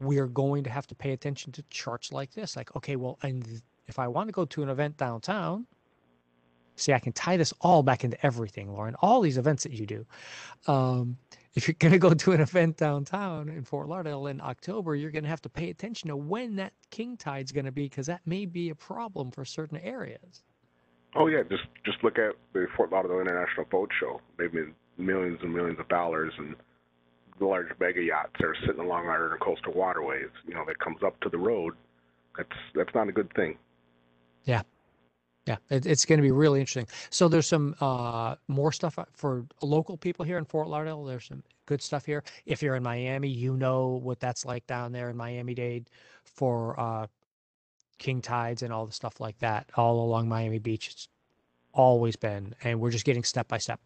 we 0.00 0.18
are 0.18 0.26
going 0.26 0.64
to 0.64 0.70
have 0.70 0.86
to 0.88 0.94
pay 0.94 1.12
attention 1.12 1.52
to 1.52 1.62
charts 1.70 2.12
like 2.12 2.32
this. 2.34 2.56
Like, 2.56 2.74
okay, 2.76 2.96
well, 2.96 3.18
and 3.22 3.62
if 3.86 3.98
I 3.98 4.08
want 4.08 4.28
to 4.28 4.32
go 4.32 4.44
to 4.44 4.62
an 4.62 4.68
event 4.68 4.96
downtown, 4.96 5.66
see, 6.76 6.92
I 6.92 6.98
can 6.98 7.12
tie 7.12 7.36
this 7.36 7.52
all 7.60 7.82
back 7.82 8.04
into 8.04 8.24
everything, 8.24 8.72
Loren, 8.72 8.96
all 9.00 9.20
these 9.20 9.38
events 9.38 9.62
that 9.62 9.72
you 9.72 9.86
do. 9.86 10.06
Um, 10.66 11.16
if 11.54 11.68
you're 11.68 11.76
going 11.78 11.92
to 11.92 11.98
go 11.98 12.12
to 12.12 12.32
an 12.32 12.40
event 12.40 12.76
downtown 12.76 13.48
in 13.48 13.64
Fort 13.64 13.88
Lauderdale 13.88 14.26
in 14.26 14.40
October, 14.40 14.96
you're 14.96 15.12
going 15.12 15.22
to 15.22 15.30
have 15.30 15.42
to 15.42 15.48
pay 15.48 15.70
attention 15.70 16.08
to 16.08 16.16
when 16.16 16.56
that 16.56 16.72
king 16.90 17.16
tide's 17.16 17.52
going 17.52 17.64
to 17.64 17.72
be 17.72 17.84
because 17.84 18.06
that 18.06 18.22
may 18.26 18.44
be 18.44 18.70
a 18.70 18.74
problem 18.74 19.30
for 19.30 19.44
certain 19.44 19.78
areas. 19.78 20.42
Oh 21.16 21.28
yeah, 21.28 21.42
just 21.48 21.62
just 21.84 22.02
look 22.02 22.18
at 22.18 22.34
the 22.54 22.66
Fort 22.76 22.90
Lauderdale 22.90 23.20
International 23.20 23.64
Boat 23.70 23.88
Show. 24.00 24.20
They've 24.36 24.50
been 24.50 24.74
millions 24.98 25.38
and 25.42 25.54
millions 25.54 25.78
of 25.78 25.88
dollars, 25.88 26.32
and 26.38 26.56
the 27.38 27.46
large 27.46 27.68
mega 27.80 28.02
yachts 28.02 28.32
that 28.38 28.46
are 28.46 28.56
sitting 28.66 28.80
along 28.80 29.06
our 29.06 29.38
coastal 29.42 29.72
waterways. 29.72 30.30
You 30.46 30.54
know, 30.54 30.64
that 30.66 30.78
comes 30.78 31.02
up 31.04 31.18
to 31.20 31.28
the 31.28 31.38
road. 31.38 31.74
That's 32.36 32.48
that's 32.74 32.94
not 32.94 33.08
a 33.08 33.12
good 33.12 33.32
thing. 33.34 33.58
Yeah, 34.44 34.62
yeah, 35.46 35.56
it, 35.70 35.86
it's 35.86 36.04
going 36.04 36.18
to 36.18 36.22
be 36.22 36.30
really 36.30 36.60
interesting. 36.60 36.88
So 37.10 37.28
there's 37.28 37.46
some 37.46 37.74
uh, 37.80 38.36
more 38.48 38.72
stuff 38.72 38.98
uh, 38.98 39.04
for 39.12 39.44
local 39.62 39.96
people 39.96 40.24
here 40.24 40.38
in 40.38 40.44
Fort 40.44 40.68
Lauderdale. 40.68 41.04
There's 41.04 41.26
some 41.26 41.42
good 41.66 41.82
stuff 41.82 42.04
here. 42.06 42.24
If 42.46 42.62
you're 42.62 42.76
in 42.76 42.82
Miami, 42.82 43.28
you 43.28 43.56
know 43.56 44.00
what 44.02 44.20
that's 44.20 44.44
like 44.44 44.66
down 44.66 44.92
there 44.92 45.10
in 45.10 45.16
Miami-Dade 45.16 45.90
for 46.24 46.78
uh, 46.80 47.06
king 47.98 48.22
tides 48.22 48.62
and 48.62 48.72
all 48.72 48.86
the 48.86 48.92
stuff 48.92 49.20
like 49.20 49.38
that 49.38 49.70
all 49.76 50.02
along 50.04 50.28
Miami 50.28 50.58
Beach. 50.58 50.88
It's 50.90 51.08
always 51.74 52.16
been, 52.16 52.54
and 52.64 52.80
we're 52.80 52.90
just 52.90 53.04
getting 53.04 53.24
step 53.24 53.48
by 53.48 53.58
step. 53.58 53.80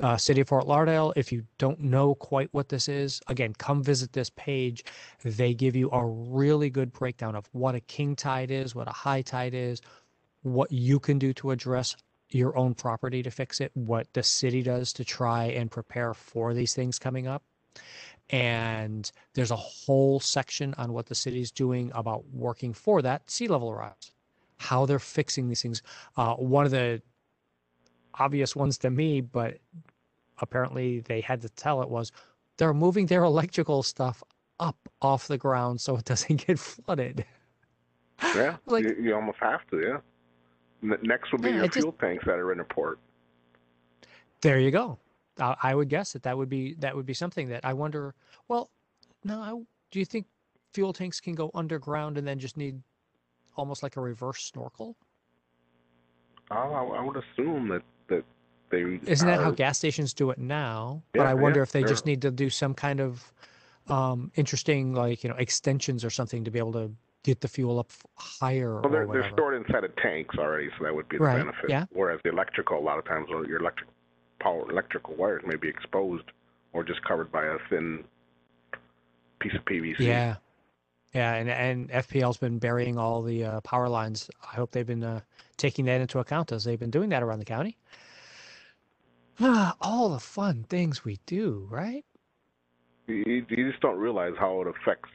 Uh, 0.00 0.16
City 0.16 0.40
of 0.40 0.48
Fort 0.48 0.66
Lauderdale, 0.66 1.12
if 1.16 1.30
you 1.30 1.44
don't 1.58 1.78
know 1.80 2.14
quite 2.14 2.48
what 2.52 2.68
this 2.68 2.88
is, 2.88 3.20
again, 3.28 3.52
come 3.58 3.82
visit 3.82 4.12
this 4.12 4.30
page. 4.30 4.84
They 5.22 5.54
give 5.54 5.76
you 5.76 5.90
a 5.90 6.04
really 6.04 6.70
good 6.70 6.92
breakdown 6.92 7.36
of 7.36 7.48
what 7.52 7.74
a 7.74 7.80
king 7.80 8.16
tide 8.16 8.50
is, 8.50 8.74
what 8.74 8.88
a 8.88 8.92
high 8.92 9.22
tide 9.22 9.54
is, 9.54 9.80
what 10.42 10.72
you 10.72 10.98
can 10.98 11.18
do 11.18 11.32
to 11.34 11.50
address 11.50 11.96
your 12.30 12.56
own 12.56 12.74
property 12.74 13.22
to 13.22 13.30
fix 13.30 13.60
it, 13.60 13.70
what 13.74 14.12
the 14.12 14.22
city 14.22 14.62
does 14.62 14.92
to 14.94 15.04
try 15.04 15.44
and 15.44 15.70
prepare 15.70 16.14
for 16.14 16.54
these 16.54 16.74
things 16.74 16.98
coming 16.98 17.26
up. 17.26 17.42
And 18.30 19.10
there's 19.34 19.50
a 19.50 19.56
whole 19.56 20.18
section 20.18 20.74
on 20.78 20.92
what 20.92 21.06
the 21.06 21.14
city's 21.14 21.50
doing 21.50 21.92
about 21.94 22.24
working 22.32 22.72
for 22.72 23.02
that 23.02 23.30
sea 23.30 23.48
level 23.48 23.72
rise, 23.74 24.12
how 24.56 24.86
they're 24.86 24.98
fixing 24.98 25.48
these 25.48 25.62
things. 25.62 25.82
Uh, 26.16 26.34
one 26.34 26.64
of 26.64 26.70
the 26.70 27.02
obvious 28.18 28.54
ones 28.56 28.78
to 28.78 28.90
me, 28.90 29.20
but 29.20 29.58
apparently 30.38 31.00
they 31.00 31.20
had 31.20 31.40
to 31.42 31.48
tell 31.48 31.82
it 31.82 31.88
was 31.88 32.12
they're 32.56 32.74
moving 32.74 33.06
their 33.06 33.24
electrical 33.24 33.82
stuff 33.82 34.22
up 34.60 34.76
off 35.02 35.26
the 35.28 35.38
ground 35.38 35.80
so 35.80 35.96
it 35.96 36.04
doesn't 36.04 36.36
get 36.46 36.58
flooded. 36.58 37.24
Yeah, 38.34 38.56
Like- 38.66 38.84
you, 38.84 38.96
you 39.00 39.14
almost 39.14 39.38
have 39.40 39.66
to. 39.70 39.80
Yeah. 39.80 40.96
Next 41.02 41.32
will 41.32 41.38
be 41.38 41.48
Yeah, 41.48 41.54
your 41.56 41.64
it 41.64 41.68
just- 41.72 41.78
fuel 41.84 41.92
tanks 42.00 42.24
that 42.26 42.38
are 42.38 42.52
in 42.52 42.60
a 42.60 42.64
port. 42.64 42.98
There 44.42 44.58
you 44.60 44.70
go. 44.70 44.98
I, 45.40 45.56
I 45.62 45.74
would 45.74 45.88
guess 45.88 46.12
that 46.12 46.22
that 46.24 46.36
would 46.36 46.50
be 46.50 46.74
that 46.80 46.94
would 46.94 47.06
be 47.06 47.14
something 47.14 47.48
that 47.48 47.64
I 47.64 47.72
wonder. 47.72 48.14
Well, 48.48 48.70
no, 49.24 49.40
I, 49.40 49.50
do 49.90 49.98
you 49.98 50.04
think 50.04 50.26
fuel 50.74 50.92
tanks 50.92 51.18
can 51.20 51.34
go 51.34 51.50
underground 51.54 52.18
and 52.18 52.26
then 52.28 52.38
just 52.38 52.56
need 52.58 52.80
almost 53.56 53.82
like 53.82 53.96
a 53.96 54.00
reverse 54.00 54.44
snorkel? 54.44 54.96
Oh, 56.50 56.54
I, 56.54 56.98
I 56.98 57.02
would 57.02 57.16
assume 57.16 57.68
that 57.68 57.82
Isn't 59.06 59.26
that 59.26 59.40
how 59.40 59.50
gas 59.52 59.78
stations 59.78 60.14
do 60.14 60.30
it 60.30 60.38
now? 60.38 61.02
But 61.12 61.26
I 61.26 61.34
wonder 61.34 61.60
yeah, 61.60 61.64
if 61.64 61.72
they 61.72 61.82
just 61.84 62.06
need 62.06 62.22
to 62.22 62.30
do 62.30 62.50
some 62.50 62.74
kind 62.74 63.00
of 63.00 63.32
um, 63.88 64.30
interesting, 64.36 64.94
like 64.94 65.22
you 65.24 65.30
know, 65.30 65.36
extensions 65.36 66.04
or 66.04 66.10
something 66.10 66.44
to 66.44 66.50
be 66.50 66.58
able 66.58 66.72
to 66.72 66.90
get 67.22 67.40
the 67.40 67.48
fuel 67.48 67.78
up 67.78 67.90
higher 68.16 68.80
Well, 68.82 68.92
they're, 68.92 69.06
they're 69.06 69.30
stored 69.32 69.54
inside 69.54 69.84
of 69.84 69.94
tanks 69.96 70.36
already, 70.38 70.68
so 70.78 70.84
that 70.84 70.94
would 70.94 71.08
be 71.08 71.16
the 71.18 71.24
Right, 71.24 71.38
benefit. 71.38 71.70
yeah. 71.70 71.86
Whereas 71.92 72.20
the 72.24 72.30
electrical, 72.30 72.78
a 72.78 72.80
lot 72.80 72.98
of 72.98 73.04
times, 73.06 73.28
your 73.30 73.60
electric 73.60 73.88
power, 74.40 74.70
electrical 74.70 75.14
wires 75.16 75.42
may 75.46 75.56
be 75.56 75.68
exposed 75.68 76.24
or 76.72 76.84
just 76.84 77.02
covered 77.04 77.32
by 77.32 77.44
a 77.46 77.56
thin 77.70 78.04
piece 79.40 79.54
of 79.54 79.64
PVC. 79.64 80.00
Yeah, 80.00 80.36
yeah, 81.14 81.34
and 81.34 81.48
and 81.50 81.90
FPL's 81.90 82.36
been 82.36 82.58
burying 82.58 82.98
all 82.98 83.22
the 83.22 83.44
uh, 83.44 83.60
power 83.62 83.88
lines. 83.88 84.28
I 84.42 84.54
hope 84.56 84.72
they've 84.72 84.86
been 84.86 85.04
uh, 85.04 85.20
taking 85.56 85.84
that 85.86 86.00
into 86.00 86.18
account 86.18 86.52
as 86.52 86.64
they've 86.64 86.78
been 86.78 86.90
doing 86.90 87.08
that 87.10 87.22
around 87.22 87.38
the 87.38 87.44
county. 87.44 87.78
Ah, 89.40 89.76
all 89.80 90.10
the 90.10 90.20
fun 90.20 90.64
things 90.64 91.04
we 91.04 91.18
do, 91.26 91.66
right? 91.70 92.04
You, 93.06 93.44
you 93.48 93.70
just 93.70 93.80
don't 93.80 93.98
realize 93.98 94.32
how 94.38 94.60
it 94.62 94.68
affects 94.68 95.10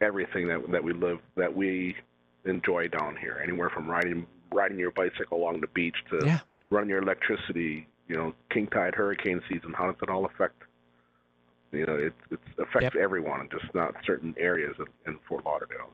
everything 0.00 0.48
that 0.48 0.60
that 0.70 0.82
we 0.82 0.92
live 0.92 1.18
that 1.36 1.54
we 1.54 1.96
enjoy 2.44 2.88
down 2.88 3.16
here. 3.16 3.40
Anywhere 3.42 3.70
from 3.70 3.88
riding 3.88 4.26
riding 4.52 4.78
your 4.78 4.90
bicycle 4.92 5.38
along 5.38 5.60
the 5.60 5.68
beach 5.68 5.96
to 6.10 6.26
Yeah. 6.26 6.40
running 6.70 6.90
your 6.90 7.02
electricity. 7.02 7.86
You 8.08 8.16
know, 8.16 8.34
king 8.50 8.68
tide, 8.68 8.94
hurricane 8.94 9.40
season. 9.48 9.72
How 9.72 9.86
does 9.90 10.00
it 10.02 10.08
all 10.08 10.26
affect? 10.26 10.62
You 11.72 11.86
know, 11.86 11.96
it 11.96 12.14
it 12.30 12.38
affects 12.58 12.82
Yep. 12.82 12.96
everyone, 12.96 13.48
just 13.50 13.72
not 13.74 13.94
certain 14.04 14.34
areas 14.38 14.74
in, 14.78 15.12
in 15.12 15.18
Fort 15.28 15.44
Lauderdale. 15.44 15.90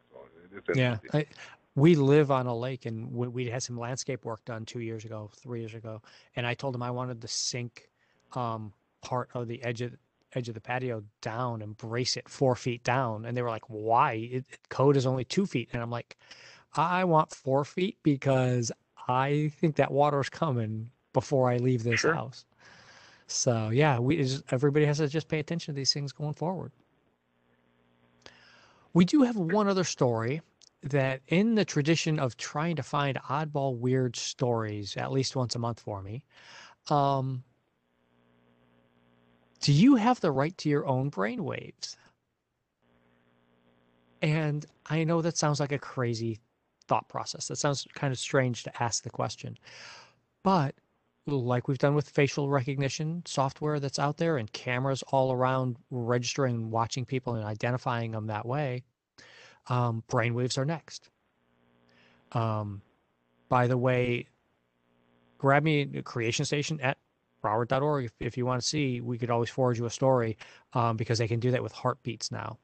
So 0.66 0.74
Yeah. 0.74 0.98
I, 1.12 1.26
we 1.74 1.94
live 1.94 2.30
on 2.30 2.46
a 2.46 2.54
lake, 2.56 2.86
and 2.86 3.10
we, 3.12 3.28
we 3.28 3.46
had 3.46 3.62
some 3.62 3.78
landscape 3.78 4.24
work 4.24 4.44
done 4.44 4.64
two 4.64 4.80
years 4.80 5.04
ago, 5.04 5.30
three 5.34 5.60
years 5.60 5.74
ago, 5.74 6.02
and 6.36 6.46
I 6.46 6.54
told 6.54 6.74
them 6.74 6.82
I 6.82 6.90
wanted 6.90 7.20
to 7.22 7.28
sink 7.28 7.88
um, 8.34 8.72
part 9.00 9.30
of 9.34 9.48
the 9.48 9.62
edge 9.62 9.80
of 9.80 9.92
edge 10.34 10.48
of 10.48 10.54
the 10.54 10.60
patio 10.62 11.02
down 11.20 11.60
and 11.60 11.76
brace 11.76 12.16
it 12.16 12.28
four 12.28 12.54
feet 12.56 12.82
down, 12.84 13.24
and 13.24 13.36
they 13.36 13.42
were 13.42 13.50
like, 13.50 13.68
"Why? 13.68 14.12
It, 14.14 14.44
it- 14.50 14.68
code 14.68 14.96
is 14.96 15.06
only 15.06 15.24
two 15.24 15.46
feet," 15.46 15.68
and 15.72 15.82
I'm 15.82 15.90
like, 15.90 16.16
"I 16.74 17.04
want 17.04 17.32
four 17.34 17.64
feet 17.64 17.98
because 18.02 18.72
I 19.08 19.50
think 19.56 19.76
that 19.76 19.90
water 19.90 20.20
is 20.20 20.28
coming 20.30 20.90
before 21.12 21.50
I 21.50 21.56
leave 21.58 21.84
this 21.84 22.00
Sure. 22.00 22.14
house." 22.14 22.44
So 23.26 23.70
yeah, 23.70 23.98
we 23.98 24.16
just- 24.18 24.44
everybody 24.52 24.84
has 24.86 24.98
to 24.98 25.08
just 25.08 25.28
pay 25.28 25.38
attention 25.38 25.74
to 25.74 25.76
these 25.76 25.92
things 25.92 26.12
going 26.12 26.34
forward. 26.34 26.72
We 28.94 29.04
do 29.06 29.22
have 29.22 29.36
one 29.36 29.68
other 29.68 29.84
story 29.84 30.42
that, 30.82 31.20
in 31.28 31.54
the 31.54 31.64
tradition 31.64 32.18
of 32.18 32.36
trying 32.36 32.76
to 32.76 32.82
find 32.82 33.18
oddball, 33.28 33.78
weird 33.78 34.16
stories 34.16 34.96
at 34.96 35.12
least 35.12 35.36
once 35.36 35.54
a 35.54 35.58
month 35.58 35.80
for 35.80 36.02
me, 36.02 36.24
um, 36.90 37.44
do 39.60 39.72
you 39.72 39.94
have 39.96 40.20
the 40.20 40.32
right 40.32 40.56
to 40.58 40.68
your 40.68 40.86
own 40.86 41.10
brainwaves? 41.10 41.96
And 44.20 44.66
I 44.86 45.04
know 45.04 45.22
that 45.22 45.36
sounds 45.36 45.60
like 45.60 45.72
a 45.72 45.78
crazy 45.78 46.38
thought 46.88 47.08
process. 47.08 47.48
That 47.48 47.56
sounds 47.56 47.86
kind 47.94 48.12
of 48.12 48.18
strange 48.18 48.64
to 48.64 48.82
ask 48.82 49.02
the 49.02 49.10
question. 49.10 49.56
But 50.42 50.74
like 51.26 51.68
we've 51.68 51.78
done 51.78 51.94
with 51.94 52.08
facial 52.08 52.48
recognition 52.48 53.22
software 53.26 53.78
that's 53.78 54.00
out 54.00 54.16
there 54.16 54.38
and 54.38 54.52
cameras 54.52 55.04
all 55.08 55.32
around 55.32 55.76
registering 55.90 56.70
watching 56.70 57.04
people 57.04 57.34
and 57.34 57.44
identifying 57.44 58.10
them 58.10 58.26
that 58.26 58.44
way, 58.46 58.82
um, 59.68 60.02
brainwaves 60.08 60.58
are 60.58 60.64
next. 60.64 61.10
Um, 62.32 62.82
by 63.48 63.66
the 63.66 63.76
way, 63.76 64.26
grab 65.38 65.62
me 65.62 65.82
at 65.96 66.04
Creation 66.04 66.44
Station 66.44 66.80
at 66.80 66.98
Broward.org 67.42 68.06
if, 68.06 68.12
if 68.20 68.36
you 68.36 68.46
want 68.46 68.62
to 68.62 68.66
see. 68.66 69.00
We 69.00 69.18
could 69.18 69.30
always 69.30 69.50
forward 69.50 69.76
you 69.76 69.86
a 69.86 69.90
story 69.90 70.36
um, 70.72 70.96
because 70.96 71.18
they 71.18 71.28
can 71.28 71.40
do 71.40 71.50
that 71.50 71.62
with 71.62 71.72
heartbeats 71.72 72.30
now. 72.30 72.58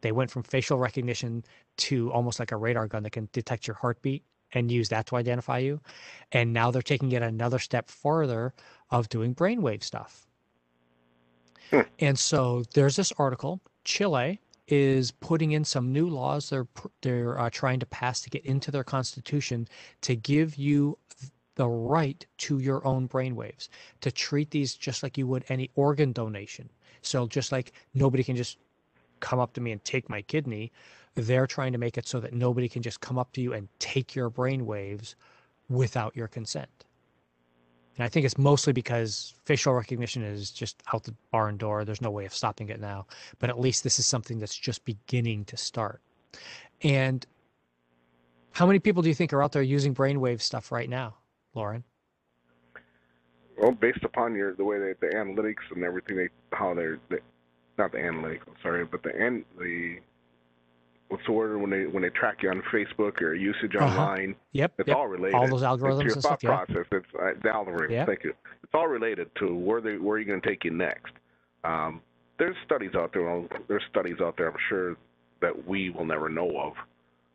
They 0.00 0.12
went 0.12 0.30
from 0.30 0.42
facial 0.44 0.78
recognition 0.78 1.44
to 1.78 2.10
almost 2.12 2.40
like 2.40 2.52
a 2.52 2.56
radar 2.56 2.86
gun 2.86 3.02
that 3.02 3.10
can 3.10 3.28
detect 3.32 3.66
your 3.66 3.76
heartbeat 3.76 4.24
and 4.52 4.70
use 4.70 4.88
that 4.88 5.06
to 5.06 5.16
identify 5.16 5.58
you. 5.58 5.80
And 6.32 6.52
now 6.52 6.70
they're 6.70 6.82
taking 6.82 7.12
it 7.12 7.22
another 7.22 7.58
step 7.58 7.90
further 7.90 8.54
of 8.90 9.08
doing 9.08 9.34
brainwave 9.34 9.82
stuff. 9.82 10.26
Hmm. 11.70 11.80
And 11.98 12.18
so 12.18 12.64
there's 12.74 12.96
this 12.96 13.12
article. 13.18 13.60
Chile 13.84 14.40
is 14.70 15.10
putting 15.10 15.52
in 15.52 15.64
some 15.64 15.92
new 15.92 16.08
laws 16.08 16.48
they're 16.48 16.66
they're 17.02 17.38
uh, 17.38 17.50
trying 17.50 17.80
to 17.80 17.86
pass 17.86 18.20
to 18.20 18.30
get 18.30 18.44
into 18.46 18.70
their 18.70 18.84
constitution 18.84 19.68
to 20.00 20.16
give 20.16 20.56
you 20.56 20.96
the 21.60 21.68
right 21.68 22.24
to 22.38 22.58
your 22.58 22.86
own 22.86 23.06
brainwaves 23.06 23.68
to 24.00 24.10
treat 24.10 24.50
these 24.50 24.74
just 24.74 25.02
like 25.02 25.18
you 25.18 25.26
would 25.26 25.44
any 25.50 25.68
organ 25.74 26.10
donation. 26.10 26.70
So 27.02 27.26
just 27.26 27.52
like 27.52 27.72
nobody 27.92 28.24
can 28.24 28.34
just 28.34 28.56
come 29.20 29.38
up 29.38 29.52
to 29.52 29.60
me 29.60 29.72
and 29.72 29.84
take 29.84 30.08
my 30.08 30.22
kidney, 30.22 30.72
they're 31.16 31.46
trying 31.46 31.72
to 31.72 31.78
make 31.78 31.98
it 31.98 32.08
so 32.08 32.18
that 32.20 32.32
nobody 32.32 32.66
can 32.66 32.80
just 32.80 33.02
come 33.02 33.18
up 33.18 33.30
to 33.32 33.42
you 33.42 33.52
and 33.52 33.68
take 33.78 34.14
your 34.14 34.30
brainwaves 34.30 35.16
without 35.68 36.16
your 36.16 36.28
consent. 36.28 36.86
And 37.96 38.04
I 38.04 38.08
think 38.08 38.24
it's 38.24 38.38
mostly 38.38 38.72
because 38.72 39.34
facial 39.44 39.74
recognition 39.74 40.22
is 40.22 40.50
just 40.50 40.82
out 40.92 41.04
the 41.04 41.14
barn 41.30 41.56
door. 41.56 41.84
There's 41.84 42.00
no 42.00 42.10
way 42.10 42.24
of 42.24 42.34
stopping 42.34 42.68
it 42.68 42.80
now. 42.80 43.06
But 43.38 43.50
at 43.50 43.60
least 43.60 43.84
this 43.84 43.98
is 43.98 44.06
something 44.06 44.38
that's 44.38 44.56
just 44.56 44.84
beginning 44.84 45.44
to 45.46 45.56
start. 45.56 46.00
And 46.82 47.26
how 48.52 48.66
many 48.66 48.78
people 48.78 49.02
do 49.02 49.08
you 49.08 49.14
think 49.14 49.32
are 49.32 49.42
out 49.42 49.52
there 49.52 49.62
using 49.62 49.94
brainwave 49.94 50.40
stuff 50.40 50.72
right 50.72 50.88
now, 50.88 51.16
Loren? 51.54 51.84
Well, 53.58 53.72
based 53.72 54.04
upon 54.04 54.34
your 54.34 54.54
the 54.54 54.64
way 54.64 54.78
that 54.78 55.00
the 55.00 55.08
analytics 55.08 55.70
and 55.74 55.84
everything, 55.84 56.16
they 56.16 56.28
how 56.52 56.74
they're 56.74 56.98
they, 57.10 57.18
not 57.76 57.92
the 57.92 57.98
analytics. 57.98 58.40
I'm 58.46 58.54
sorry, 58.62 58.84
but 58.86 59.02
the 59.02 59.14
an 59.14 59.44
the 59.58 59.98
what's 61.10 61.24
the 61.26 61.32
word 61.32 61.60
when 61.60 61.70
they 61.70 61.86
when 61.86 62.02
they 62.02 62.08
track 62.10 62.42
you 62.42 62.50
on 62.50 62.62
Facebook 62.72 63.20
or 63.20 63.34
usage 63.34 63.74
Uh-huh. 63.76 63.86
online. 63.86 64.34
Yep. 64.52 64.72
It's 64.78 64.88
yep. 64.88 64.96
all 64.96 65.08
related. 65.08 65.34
All 65.34 65.48
those 65.48 65.62
It's 65.62 65.68
algorithms 65.70 66.02
your 66.04 66.12
and 66.14 66.22
thought 66.22 66.40
stuff. 66.40 66.42
Yeah. 66.42 66.64
process. 66.64 66.86
It's 66.92 67.06
uh, 67.20 67.30
the 67.42 67.50
algorithm. 67.50 67.90
Yeah. 67.92 68.06
Thank 68.06 68.24
you. 68.24 68.32
It's 68.62 68.72
all 68.74 68.88
related 68.88 69.30
to 69.40 69.54
where 69.54 69.80
they 69.80 69.98
where 69.98 70.18
you're 70.18 70.26
going 70.26 70.40
to 70.40 70.48
take 70.48 70.64
you 70.64 70.70
next. 70.70 71.12
Um, 71.64 72.00
there's 72.38 72.56
studies 72.64 72.92
out 72.96 73.12
there. 73.12 73.22
well, 73.24 73.46
There's 73.68 73.82
studies 73.90 74.16
out 74.22 74.36
there. 74.38 74.48
I'm 74.48 74.56
sure 74.68 74.96
that 75.42 75.66
we 75.66 75.90
will 75.90 76.06
never 76.06 76.28
know 76.30 76.50
of. 76.58 76.72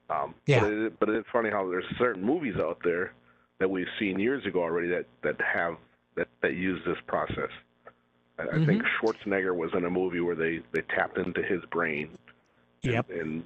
Um, 0.10 0.36
Yeah. 0.48 0.62
But, 0.62 0.72
it, 0.74 1.00
but 1.00 1.10
it's 1.10 1.28
funny 1.32 1.50
how 1.52 1.70
there's 1.70 1.86
certain 1.98 2.24
movies 2.24 2.56
out 2.60 2.80
there 2.84 3.14
that 3.60 3.70
we've 3.70 3.88
seen 4.00 4.20
years 4.20 4.46
ago 4.46 4.62
already 4.62 4.88
that 4.90 5.06
that 5.24 5.36
have 5.42 5.76
that 6.16 6.28
that 6.42 6.54
use 6.56 6.82
this 6.86 6.98
process. 7.08 7.50
I, 8.40 8.44
I 8.44 8.66
think 8.66 8.84
Mm-hmm. 8.84 9.06
Schwarzenegger 9.06 9.56
was 9.56 9.72
in 9.74 9.86
a 9.86 9.90
movie 9.90 10.22
where 10.22 10.36
they 10.36 10.62
they 10.72 10.82
tapped 10.96 11.18
into 11.18 11.42
his 11.44 11.62
brain. 11.72 12.10
and- 12.84 12.94
Yep. 12.94 13.10
And, 13.10 13.44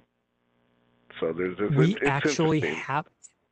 so 1.19 1.33
there's, 1.33 1.57
there's 1.57 1.71
we 1.71 1.95
it's 1.95 2.05
actually 2.05 2.61
have 2.61 3.07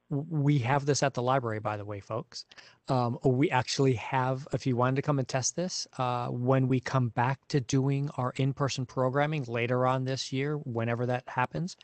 we 0.09 0.57
have 0.59 0.85
this 0.85 1.03
at 1.03 1.13
the 1.13 1.21
library 1.21 1.59
by 1.59 1.75
the 1.75 1.83
way 1.83 1.99
folks. 1.99 2.45
Um, 2.87 3.17
we 3.25 3.51
actually 3.51 3.95
have 3.95 4.47
if 4.53 4.65
you 4.65 4.77
wanted 4.77 4.95
to 4.95 5.01
come 5.01 5.19
and 5.19 5.27
test 5.27 5.57
this 5.57 5.87
uh, 5.97 6.27
when 6.27 6.69
we 6.69 6.79
come 6.79 7.09
back 7.09 7.39
to 7.49 7.59
doing 7.59 8.09
our 8.15 8.33
in-person 8.37 8.85
programming 8.85 9.43
later 9.43 9.85
on 9.85 10.05
this 10.05 10.31
year 10.31 10.55
whenever 10.57 11.05
that 11.07 11.23
happens 11.27 11.75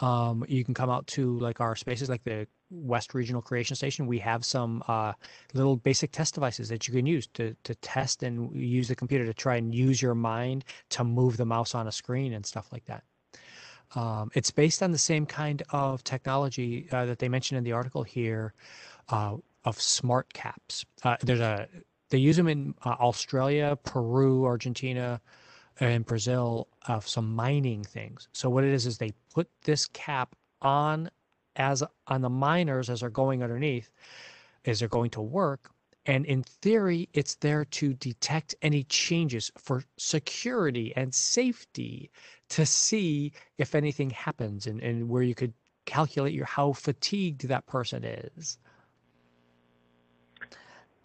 um, 0.00 0.44
you 0.48 0.64
can 0.64 0.74
come 0.74 0.90
out 0.90 1.06
to 1.06 1.38
like 1.38 1.60
our 1.60 1.74
spaces 1.74 2.10
like 2.10 2.24
the 2.24 2.46
west 2.70 3.14
regional 3.14 3.40
creation 3.40 3.76
station. 3.76 4.06
We 4.06 4.18
have 4.18 4.44
some 4.44 4.82
uh, 4.88 5.12
little 5.54 5.76
basic 5.76 6.12
test 6.12 6.34
devices 6.34 6.68
that 6.68 6.88
you 6.88 6.94
can 6.94 7.06
use 7.06 7.26
to, 7.34 7.56
to 7.64 7.74
test 7.76 8.22
and 8.22 8.54
use 8.54 8.88
the 8.88 8.96
computer 8.96 9.24
to 9.26 9.34
try 9.34 9.56
and 9.56 9.74
use 9.74 10.02
your 10.02 10.14
mind 10.14 10.64
to 10.90 11.04
move 11.04 11.36
the 11.36 11.46
mouse 11.46 11.74
on 11.74 11.86
a 11.86 11.92
screen 11.92 12.32
and 12.32 12.44
stuff 12.44 12.68
like 12.72 12.84
that 12.86 13.04
um, 13.94 14.30
it's 14.34 14.50
based 14.50 14.82
on 14.82 14.92
the 14.92 14.98
same 14.98 15.26
kind 15.26 15.62
of 15.70 16.02
technology 16.04 16.88
uh, 16.92 17.06
that 17.06 17.18
they 17.18 17.28
mentioned 17.28 17.58
in 17.58 17.64
the 17.64 17.72
article 17.72 18.02
here 18.02 18.54
uh, 19.08 19.36
of 19.64 19.80
smart 19.80 20.32
caps. 20.32 20.84
Uh, 21.02 21.16
there's 21.22 21.40
a 21.40 21.68
they 22.10 22.18
use 22.18 22.36
them 22.36 22.48
in 22.48 22.74
uh, 22.84 22.90
Australia, 23.00 23.76
Peru, 23.82 24.44
Argentina, 24.44 25.20
and 25.80 26.04
Brazil 26.04 26.68
of 26.86 27.08
some 27.08 27.34
mining 27.34 27.82
things. 27.82 28.28
So 28.32 28.48
what 28.48 28.64
it 28.64 28.72
is 28.72 28.86
is 28.86 28.98
they 28.98 29.12
put 29.34 29.48
this 29.62 29.86
cap 29.86 30.36
on 30.62 31.10
as 31.56 31.82
on 32.06 32.20
the 32.20 32.30
miners 32.30 32.90
as 32.90 33.00
they're 33.00 33.10
going 33.10 33.42
underneath, 33.42 33.90
as 34.64 34.78
they're 34.78 34.88
going 34.88 35.10
to 35.10 35.20
work, 35.20 35.70
And 36.06 36.26
in 36.26 36.42
theory, 36.42 37.08
it's 37.14 37.36
there 37.36 37.64
to 37.64 37.94
detect 37.94 38.54
any 38.60 38.84
changes 38.84 39.50
for 39.56 39.84
security 39.96 40.92
and 40.96 41.14
safety 41.14 42.10
to 42.50 42.66
see 42.66 43.32
if 43.56 43.74
anything 43.74 44.10
happens 44.10 44.66
and, 44.66 44.80
and 44.82 45.08
where 45.08 45.22
you 45.22 45.34
could 45.34 45.54
calculate 45.86 46.34
your 46.34 46.46
how 46.46 46.72
fatigued 46.72 47.48
that 47.48 47.66
person 47.66 48.04
is. 48.04 48.58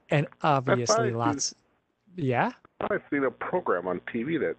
And 0.09 0.27
obviously 0.41 1.11
lots 1.11 1.53
yeah. 2.15 2.51
I've 2.81 3.01
seen 3.11 3.23
a 3.23 3.31
program 3.31 3.87
on 3.87 4.01
TV 4.13 4.39
that 4.39 4.55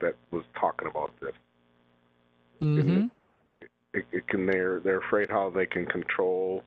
that 0.00 0.14
was 0.30 0.44
talking 0.58 0.88
about 0.88 1.12
this. 1.20 1.32
Mm-hmm. 2.62 3.06
It, 3.94 4.06
it 4.12 4.28
can 4.28 4.46
they're 4.46 4.80
they're 4.80 5.00
afraid 5.00 5.30
how 5.30 5.50
they 5.50 5.66
can 5.66 5.86
control 5.86 6.62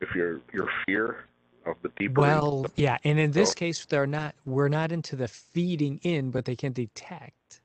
if 0.00 0.14
your 0.14 0.40
your 0.52 0.68
fear 0.86 1.24
of 1.70 1.82
the 1.82 1.90
deeper. 1.96 2.20
Well, 2.20 2.66
yeah, 2.76 2.98
and 3.04 3.18
in 3.18 3.32
this 3.32 3.50
so, 3.50 3.54
case, 3.54 3.84
they're 3.84 4.06
not. 4.06 4.34
We're 4.44 4.68
not 4.68 4.92
into 4.92 5.16
the 5.16 5.28
feeding 5.28 6.00
in, 6.02 6.30
but 6.30 6.44
they 6.44 6.56
can 6.56 6.72
detect. 6.72 7.60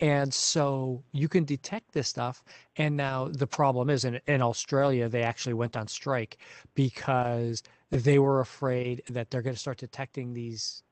And 0.00 0.32
so 0.32 1.02
you 1.12 1.28
can 1.28 1.44
detect 1.44 1.92
this 1.92 2.08
stuff. 2.08 2.42
And 2.76 2.96
now 2.96 3.28
the 3.28 3.46
problem 3.46 3.90
is 3.90 4.04
in, 4.04 4.18
in 4.26 4.40
Australia, 4.40 5.08
they 5.08 5.22
actually 5.22 5.54
went 5.54 5.76
on 5.76 5.86
strike 5.88 6.38
because 6.74 7.62
they 7.90 8.18
were 8.18 8.40
afraid 8.40 9.02
that 9.10 9.30
they're 9.30 9.42
going 9.42 9.54
to 9.54 9.60
start 9.60 9.78
detecting 9.78 10.32
these 10.32 10.82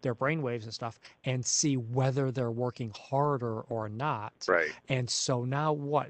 their 0.00 0.14
brain 0.14 0.42
waves 0.42 0.66
and 0.66 0.74
stuff 0.74 1.00
and 1.24 1.44
see 1.44 1.78
whether 1.78 2.30
they're 2.30 2.50
working 2.50 2.92
harder 2.94 3.62
or 3.62 3.88
not. 3.88 4.32
Right. 4.46 4.70
And 4.90 5.08
so 5.08 5.44
now 5.44 5.72
what? 5.72 6.08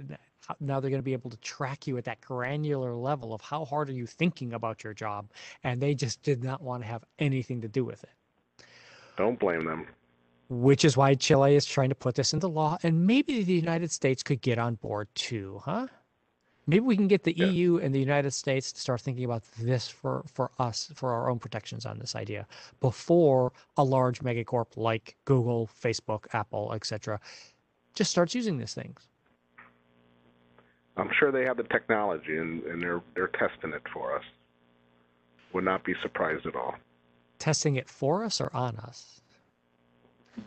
Now 0.60 0.80
they're 0.80 0.90
going 0.90 1.00
to 1.00 1.04
be 1.04 1.12
able 1.12 1.30
to 1.30 1.36
track 1.38 1.86
you 1.86 1.96
at 1.98 2.04
that 2.04 2.20
granular 2.20 2.94
level 2.94 3.32
of 3.32 3.40
how 3.40 3.64
hard 3.64 3.88
are 3.88 3.94
you 3.94 4.06
thinking 4.06 4.52
about 4.52 4.84
your 4.84 4.94
job, 4.94 5.30
and 5.62 5.80
they 5.80 5.94
just 5.94 6.22
did 6.22 6.42
not 6.42 6.62
want 6.62 6.82
to 6.82 6.88
have 6.88 7.04
anything 7.18 7.60
to 7.62 7.68
do 7.68 7.84
with 7.84 8.04
it. 8.04 8.64
Don't 9.16 9.38
blame 9.38 9.64
them. 9.64 9.86
Which 10.48 10.84
is 10.84 10.96
why 10.96 11.14
Chile 11.14 11.54
is 11.54 11.64
trying 11.64 11.88
to 11.88 11.94
put 11.94 12.14
this 12.14 12.34
into 12.34 12.48
law, 12.48 12.78
and 12.82 13.06
maybe 13.06 13.42
the 13.42 13.54
United 13.54 13.90
States 13.90 14.22
could 14.22 14.40
get 14.42 14.58
on 14.58 14.74
board 14.76 15.08
too, 15.14 15.60
huh? 15.64 15.86
Maybe 16.66 16.80
we 16.80 16.96
can 16.96 17.08
get 17.08 17.24
the 17.24 17.36
yeah. 17.36 17.46
EU 17.46 17.76
and 17.78 17.94
the 17.94 18.00
United 18.00 18.30
States 18.32 18.72
to 18.72 18.80
start 18.80 19.00
thinking 19.02 19.24
about 19.24 19.42
this 19.58 19.86
for, 19.88 20.24
for 20.32 20.50
us, 20.58 20.90
for 20.94 21.12
our 21.12 21.28
own 21.28 21.38
protections 21.38 21.84
on 21.84 21.98
this 21.98 22.16
idea 22.16 22.46
before 22.80 23.52
a 23.76 23.84
large 23.84 24.20
megacorp 24.20 24.76
like 24.76 25.16
Google, 25.26 25.68
Facebook, 25.82 26.24
Apple, 26.32 26.72
etc., 26.72 27.20
just 27.94 28.10
starts 28.10 28.34
using 28.34 28.56
these 28.56 28.72
things. 28.74 29.08
I'm 30.96 31.10
sure 31.18 31.32
they 31.32 31.44
have 31.44 31.56
the 31.56 31.64
technology 31.64 32.36
and, 32.36 32.62
and 32.64 32.82
they're 32.82 33.02
they're 33.14 33.28
testing 33.28 33.72
it 33.72 33.82
for 33.92 34.16
us. 34.16 34.22
Would 35.52 35.64
not 35.64 35.84
be 35.84 35.94
surprised 36.02 36.46
at 36.46 36.54
all. 36.56 36.74
Testing 37.38 37.76
it 37.76 37.88
for 37.88 38.24
us 38.24 38.40
or 38.40 38.54
on 38.54 38.76
us? 38.76 39.20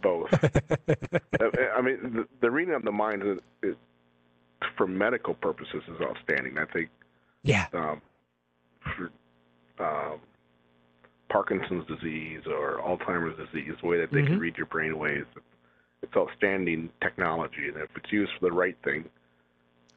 Both. 0.02 0.34
I 0.34 1.82
mean, 1.82 1.98
the, 2.14 2.28
the 2.42 2.52
reading 2.52 2.74
of 2.74 2.84
the 2.84 2.92
mind 2.92 3.24
is, 3.24 3.38
is 3.64 3.76
for 4.76 4.88
medical 4.88 5.34
purposes 5.34 5.82
is 5.88 6.02
outstanding. 6.02 6.58
I 6.58 6.66
think. 6.66 6.90
Yeah. 7.44 7.68
Um, 7.74 8.02
for 8.96 9.12
um, 9.80 10.20
Parkinson's 11.30 11.86
disease 11.88 12.42
or 12.48 12.80
Alzheimer's 12.80 13.38
disease, 13.38 13.74
the 13.82 13.88
way 13.88 14.00
that 14.00 14.12
they 14.12 14.20
mm-hmm. 14.20 14.34
can 14.34 14.40
read 14.40 14.58
your 14.58 14.66
brain 14.66 14.98
waves, 14.98 15.28
it's 16.02 16.16
outstanding 16.16 16.90
technology, 17.02 17.68
and 17.68 17.78
if 17.78 17.90
it's 17.96 18.12
used 18.12 18.32
for 18.40 18.50
the 18.50 18.56
right 18.56 18.78
thing. 18.84 19.06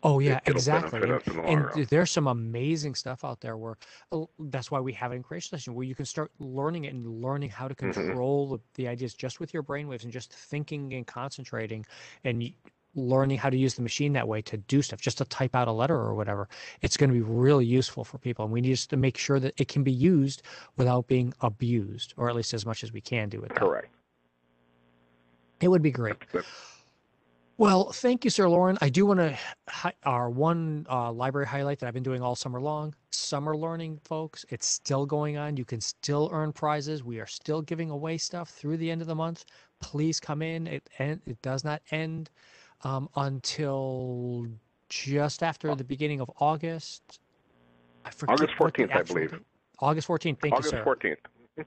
Oh 0.03 0.19
yeah, 0.19 0.41
it, 0.47 0.53
exactly. 0.53 1.01
And, 1.03 1.69
and 1.75 1.87
there's 1.89 2.11
some 2.11 2.27
amazing 2.27 2.95
stuff 2.95 3.25
out 3.25 3.41
there 3.41 3.57
where 3.57 3.77
oh, 4.13 4.31
that's 4.39 4.71
why 4.71 4.81
we 4.81 4.93
have 4.95 5.13
it 5.13 5.17
in 5.17 5.23
creation 5.23 5.49
station 5.49 5.75
where 5.75 5.85
you 5.85 5.95
can 5.95 6.07
start 6.07 6.31
learning 6.39 6.85
it 6.85 6.95
and 6.95 7.23
learning 7.23 7.51
how 7.51 7.69
to 7.69 7.75
mm-hmm. 7.75 7.93
control 7.93 8.47
mm-hmm. 8.47 8.55
the, 8.55 8.61
the 8.75 8.89
ideas 8.89 9.15
just 9.15 9.41
with 9.41 9.53
your 9.53 9.63
brainwaves 9.63 10.05
and 10.05 10.13
just 10.13 10.33
thinking 10.33 10.95
and 10.95 11.07
concentrating 11.07 11.85
and 12.25 12.53
learning 12.95 13.39
how 13.39 13.51
to 13.51 13.57
use 13.57 13.75
the 13.75 13.83
machine 13.83 14.13
that 14.13 14.27
way 14.27 14.43
to 14.43 14.57
do 14.57 14.83
stuff, 14.83 15.01
just 15.01 15.19
to 15.19 15.25
type 15.27 15.55
out 15.55 15.69
a 15.69 15.73
letter 15.73 15.95
or 15.95 16.15
whatever, 16.15 16.49
it's 16.83 16.97
going 16.97 17.11
to 17.11 17.15
be 17.15 17.23
really 17.23 17.65
useful 17.65 18.05
for 18.05 18.19
people. 18.19 18.45
And 18.45 18.53
we 18.53 18.61
need 18.61 18.77
to 18.77 18.97
make 18.97 19.17
sure 19.17 19.39
that 19.39 19.55
it 19.61 19.69
can 19.69 19.83
be 19.83 19.93
used 19.93 20.43
without 20.77 21.07
being 21.07 21.33
abused, 21.41 22.15
or 22.17 22.29
at 22.29 22.35
least 22.35 22.53
as 22.53 22.67
much 22.67 22.83
as 22.83 22.93
we 22.93 23.01
can 23.01 23.29
do 23.29 23.43
it. 23.43 23.55
Correct. 23.55 23.95
It 25.61 25.69
would 25.69 25.83
be 25.83 25.91
great. 25.91 26.17
Well, 27.61 27.93
thank 27.93 28.25
you, 28.25 28.31
Sir 28.31 28.49
Loren. 28.49 28.79
I 28.81 28.89
do 28.89 29.05
want 29.05 29.21
to 29.21 29.39
our 30.05 30.31
one 30.31 30.87
uh, 30.89 31.13
library 31.13 31.47
highlight 31.47 31.79
that 31.81 31.89
I've 31.89 31.93
been 31.93 32.03
doing 32.03 32.23
all 32.23 32.35
summer 32.35 32.59
long. 32.59 32.95
Summer 33.11 33.55
learning, 33.55 34.01
folks. 34.03 34.47
It's 34.49 34.67
still 34.67 35.05
going 35.05 35.37
on. 35.37 35.59
You 35.59 35.67
can 35.67 35.83
still 35.83 36.31
earn 36.33 36.55
prizes. 36.55 37.05
We 37.05 37.21
are 37.21 37.27
still 37.27 37.61
giving 37.61 37.91
away 37.91 38.17
stuff 38.17 38.49
through 38.49 38.79
the 38.79 38.91
end 38.91 39.03
of 39.03 39.09
the 39.09 39.15
month. 39.15 39.45
Please 39.79 40.19
come 40.19 40.41
in. 40.41 40.67
It 40.69 40.89
it 40.99 41.43
does 41.43 41.63
not 41.63 41.83
end 41.91 42.31
um, 42.83 43.11
until 43.17 44.47
just 44.89 45.43
after 45.43 45.75
the 45.75 45.85
beginning 45.85 46.23
of 46.23 46.31
August. 46.39 47.21
I 48.07 48.11
forget 48.11 48.41
August 48.41 48.55
14th, 48.59 48.97
I 48.97 49.03
believe. 49.03 49.33
Date. 49.33 49.41
August 49.81 50.09
14th. 50.09 50.41
Thank 50.41 50.55
August 50.55 50.73
you, 50.73 50.79
sir. 50.79 50.83
August 50.87 51.19
14th. 51.59 51.65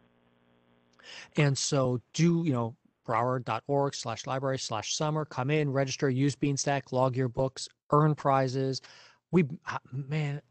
and 1.38 1.56
so 1.56 2.02
do, 2.14 2.42
you 2.44 2.52
know, 2.54 2.76
broward.org 3.04 3.96
slash 3.96 4.26
library 4.28 4.60
slash 4.60 4.96
summer. 4.96 5.26
Come 5.26 5.50
in, 5.50 5.72
register, 5.72 6.10
use 6.10 6.36
Beanstack, 6.36 6.92
log 6.92 7.16
your 7.16 7.30
books, 7.30 7.68
earn 7.92 8.16
prizes. 8.16 8.82
We, 9.32 9.46
ah, 9.68 9.80
man, 9.92 10.42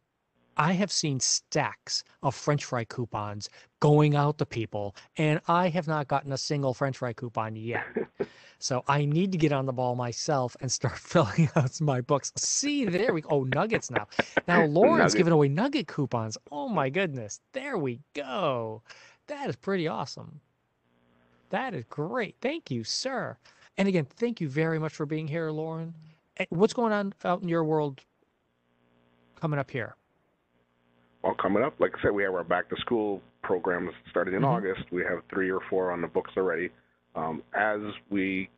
I 0.56 0.72
have 0.72 0.92
seen 0.92 1.18
stacks 1.18 2.04
of 2.22 2.34
French 2.34 2.64
fry 2.64 2.84
coupons 2.84 3.48
going 3.80 4.14
out 4.14 4.38
to 4.38 4.46
people, 4.46 4.94
and 5.16 5.40
I 5.48 5.68
have 5.68 5.88
not 5.88 6.08
gotten 6.08 6.32
a 6.32 6.38
single 6.38 6.74
French 6.74 6.98
fry 6.98 7.12
coupon 7.12 7.56
yet. 7.56 7.84
so 8.58 8.84
I 8.86 9.04
need 9.04 9.32
to 9.32 9.38
get 9.38 9.52
on 9.52 9.66
the 9.66 9.72
ball 9.72 9.94
myself 9.94 10.56
and 10.60 10.70
start 10.70 10.98
filling 10.98 11.48
out 11.56 11.80
my 11.80 12.00
books. 12.00 12.32
See, 12.36 12.84
there 12.84 13.14
we 13.14 13.22
go. 13.22 13.28
Oh, 13.30 13.44
nuggets 13.44 13.90
now. 13.90 14.06
Now 14.46 14.64
Loren's 14.66 15.14
giving 15.14 15.32
away 15.32 15.48
nugget 15.48 15.88
coupons. 15.88 16.36
Oh 16.50 16.68
my 16.68 16.90
goodness. 16.90 17.40
There 17.52 17.78
we 17.78 18.00
go. 18.14 18.82
That 19.28 19.48
is 19.48 19.56
pretty 19.56 19.88
awesome. 19.88 20.40
That 21.52 21.74
is 21.74 21.84
great. 21.90 22.34
Thank 22.40 22.70
you, 22.70 22.82
sir. 22.82 23.36
And 23.76 23.86
again, 23.86 24.06
thank 24.06 24.40
you 24.40 24.48
very 24.48 24.78
much 24.78 24.94
for 24.94 25.04
being 25.04 25.28
here, 25.28 25.50
Loren. 25.50 25.94
Eh, 26.38 26.46
what's 26.48 26.72
going 26.72 26.94
on 26.94 27.12
out 27.24 27.42
in 27.42 27.48
your 27.48 27.62
world 27.62 28.00
coming 29.38 29.58
up 29.58 29.70
here? 29.70 29.94
Well, 31.22 31.34
coming 31.34 31.62
up. 31.62 31.74
Like 31.78 31.92
I 31.98 32.02
said, 32.02 32.12
we 32.12 32.22
have 32.22 32.32
our 32.32 32.42
back 32.42 32.70
to 32.70 32.76
school 32.80 33.20
programs 33.42 33.90
starting 34.10 34.32
in 34.32 34.40
mm-hmm. 34.40 34.50
August. 34.50 34.90
We 34.90 35.02
have 35.02 35.18
three 35.28 35.50
or 35.50 35.60
four 35.68 35.92
on 35.92 36.00
the 36.00 36.08
books 36.08 36.30
already. 36.38 36.70
Um, 37.14 37.42
as 37.54 37.80
we 38.08 38.48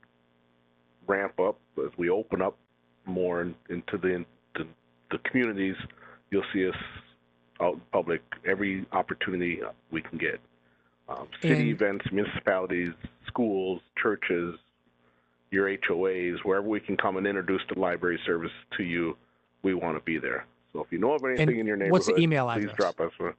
ramp 1.08 1.40
up, 1.40 1.58
as 1.78 1.90
we 1.98 2.10
open 2.10 2.40
up 2.40 2.56
more 3.06 3.42
in, 3.42 3.56
into 3.70 3.98
the, 3.98 4.24
the 4.54 4.66
the 5.10 5.18
communities, 5.28 5.74
you'll 6.30 6.44
see 6.52 6.68
us 6.68 6.76
out 7.60 7.74
in 7.74 7.80
public 7.92 8.22
every 8.48 8.86
opportunity 8.92 9.60
we 9.90 10.00
can 10.00 10.16
get. 10.16 10.38
Um, 11.08 11.28
city 11.42 11.70
events, 11.70 12.06
municipalities, 12.10 12.92
schools, 13.26 13.80
churches, 14.00 14.54
your 15.50 15.68
HOAs, 15.68 16.38
wherever 16.44 16.66
we 16.66 16.80
can 16.80 16.96
come 16.96 17.16
and 17.16 17.26
introduce 17.26 17.60
the 17.72 17.78
library 17.78 18.18
service 18.24 18.50
to 18.76 18.82
you, 18.82 19.16
we 19.62 19.74
want 19.74 19.96
to 19.96 20.02
be 20.04 20.18
there. 20.18 20.46
So 20.72 20.80
if 20.80 20.86
you 20.90 20.98
know 20.98 21.12
of 21.12 21.22
anything 21.24 21.50
and 21.50 21.58
in 21.58 21.66
your 21.66 21.76
neighborhood, 21.76 21.92
what's 21.92 22.06
the 22.06 22.18
email 22.18 22.50
please 22.50 22.64
address? 22.64 22.76
drop 22.76 23.00
us. 23.00 23.12
A, 23.20 23.30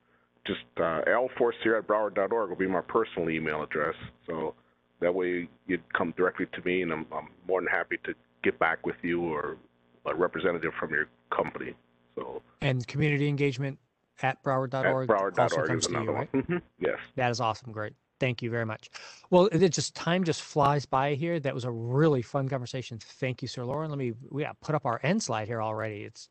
just 0.46 0.62
uh, 0.78 1.02
l4c 1.08 1.78
at 1.78 1.88
broward.org 1.88 2.50
will 2.50 2.56
be 2.56 2.68
my 2.68 2.82
personal 2.82 3.30
email 3.30 3.64
address. 3.64 3.96
So 4.28 4.54
that 5.02 5.14
way 5.14 5.50
you'd 5.68 5.94
come 5.94 6.14
directly 6.16 6.46
to 6.54 6.62
me, 6.64 6.84
and 6.84 6.94
I'm, 6.94 7.06
I'm 7.12 7.30
more 7.48 7.62
than 7.62 7.68
happy 7.68 7.98
to 8.06 8.14
get 8.44 8.58
back 8.60 8.86
with 8.86 8.96
you 9.02 9.22
or 9.24 9.58
a 10.06 10.14
representative 10.14 10.72
from 10.80 10.92
your 10.92 11.08
company. 11.36 11.74
So 12.16 12.42
and 12.62 12.86
community 12.88 13.28
engagement 13.28 13.80
at 14.22 14.42
broward.org, 14.44 15.10
at 15.10 15.16
broward.org 15.16 15.40
also 15.40 15.64
comes 15.64 15.88
to 15.88 15.94
you, 15.94 16.12
right? 16.12 16.32
Mm-hmm. 16.32 16.58
Yes. 16.80 17.00
That 17.16 17.32
is 17.32 17.40
awesome. 17.40 17.72
Great. 17.72 17.94
Thank 18.20 18.42
you 18.42 18.50
very 18.50 18.66
much. 18.66 18.90
Well, 19.30 19.48
it 19.52 19.70
just 19.70 19.94
time 19.94 20.24
just 20.24 20.42
flies 20.42 20.86
by 20.86 21.16
here. 21.16 21.40
That 21.40 21.54
was 21.54 21.66
a 21.66 21.72
really 21.72 22.22
fun 22.22 22.48
conversation. 22.48 22.98
Thank 23.00 23.42
you, 23.42 23.48
Sir 23.48 23.66
Loren. 23.66 23.90
Let 23.90 24.00
me 24.00 24.14
we 24.32 24.44
got 24.44 24.60
put 24.62 24.74
up 24.74 24.86
our 24.86 25.00
end 25.04 25.22
slide 25.22 25.48
here 25.48 25.62
already. 25.62 26.04
It's 26.04 26.30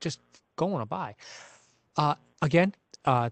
just 0.00 0.20
going 0.56 0.78
to 0.78 0.86
buy. 0.86 1.14
Uh, 1.96 2.14
again, 2.40 2.74
uh, 3.04 3.28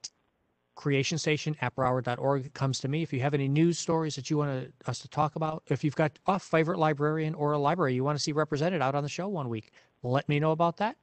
creation 0.74 1.18
station 1.18 1.56
at 1.60 1.74
broward.org 1.74 2.52
comes 2.52 2.80
to 2.80 2.88
me. 2.88 3.02
If 3.02 3.12
you 3.12 3.20
have 3.20 3.34
any 3.34 3.48
news 3.48 3.78
stories 3.78 4.16
that 4.16 4.28
you 4.28 4.36
want 4.36 4.50
to, 4.50 4.90
us 4.90 4.98
to 5.00 5.08
talk 5.08 5.36
about, 5.36 5.62
if 5.68 5.84
you've 5.84 5.96
got 5.96 6.18
a 6.26 6.38
favorite 6.38 6.78
librarian 6.78 7.34
or 7.34 7.52
a 7.52 7.58
library 7.58 7.94
you 7.94 8.04
want 8.04 8.18
to 8.18 8.22
see 8.22 8.32
represented 8.32 8.82
out 8.82 8.94
on 8.94 9.02
the 9.02 9.08
show 9.08 9.28
one 9.28 9.48
week, 9.48 9.70
let 10.02 10.28
me 10.28 10.38
know 10.40 10.50
about 10.52 10.76
that. 10.78 10.96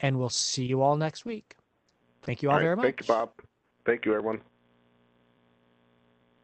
And 0.00 0.18
we'll 0.18 0.30
see 0.30 0.64
you 0.64 0.82
all 0.82 0.96
next 0.96 1.24
week. 1.24 1.54
Thank 2.22 2.42
you 2.42 2.50
all, 2.50 2.54
all 2.54 2.60
right, 2.60 2.64
very 2.64 2.76
much. 2.76 2.84
Thank 2.84 3.00
you, 3.00 3.06
Bob. 3.06 3.30
Thank 3.84 4.04
you, 4.04 4.14
everyone. 4.14 4.40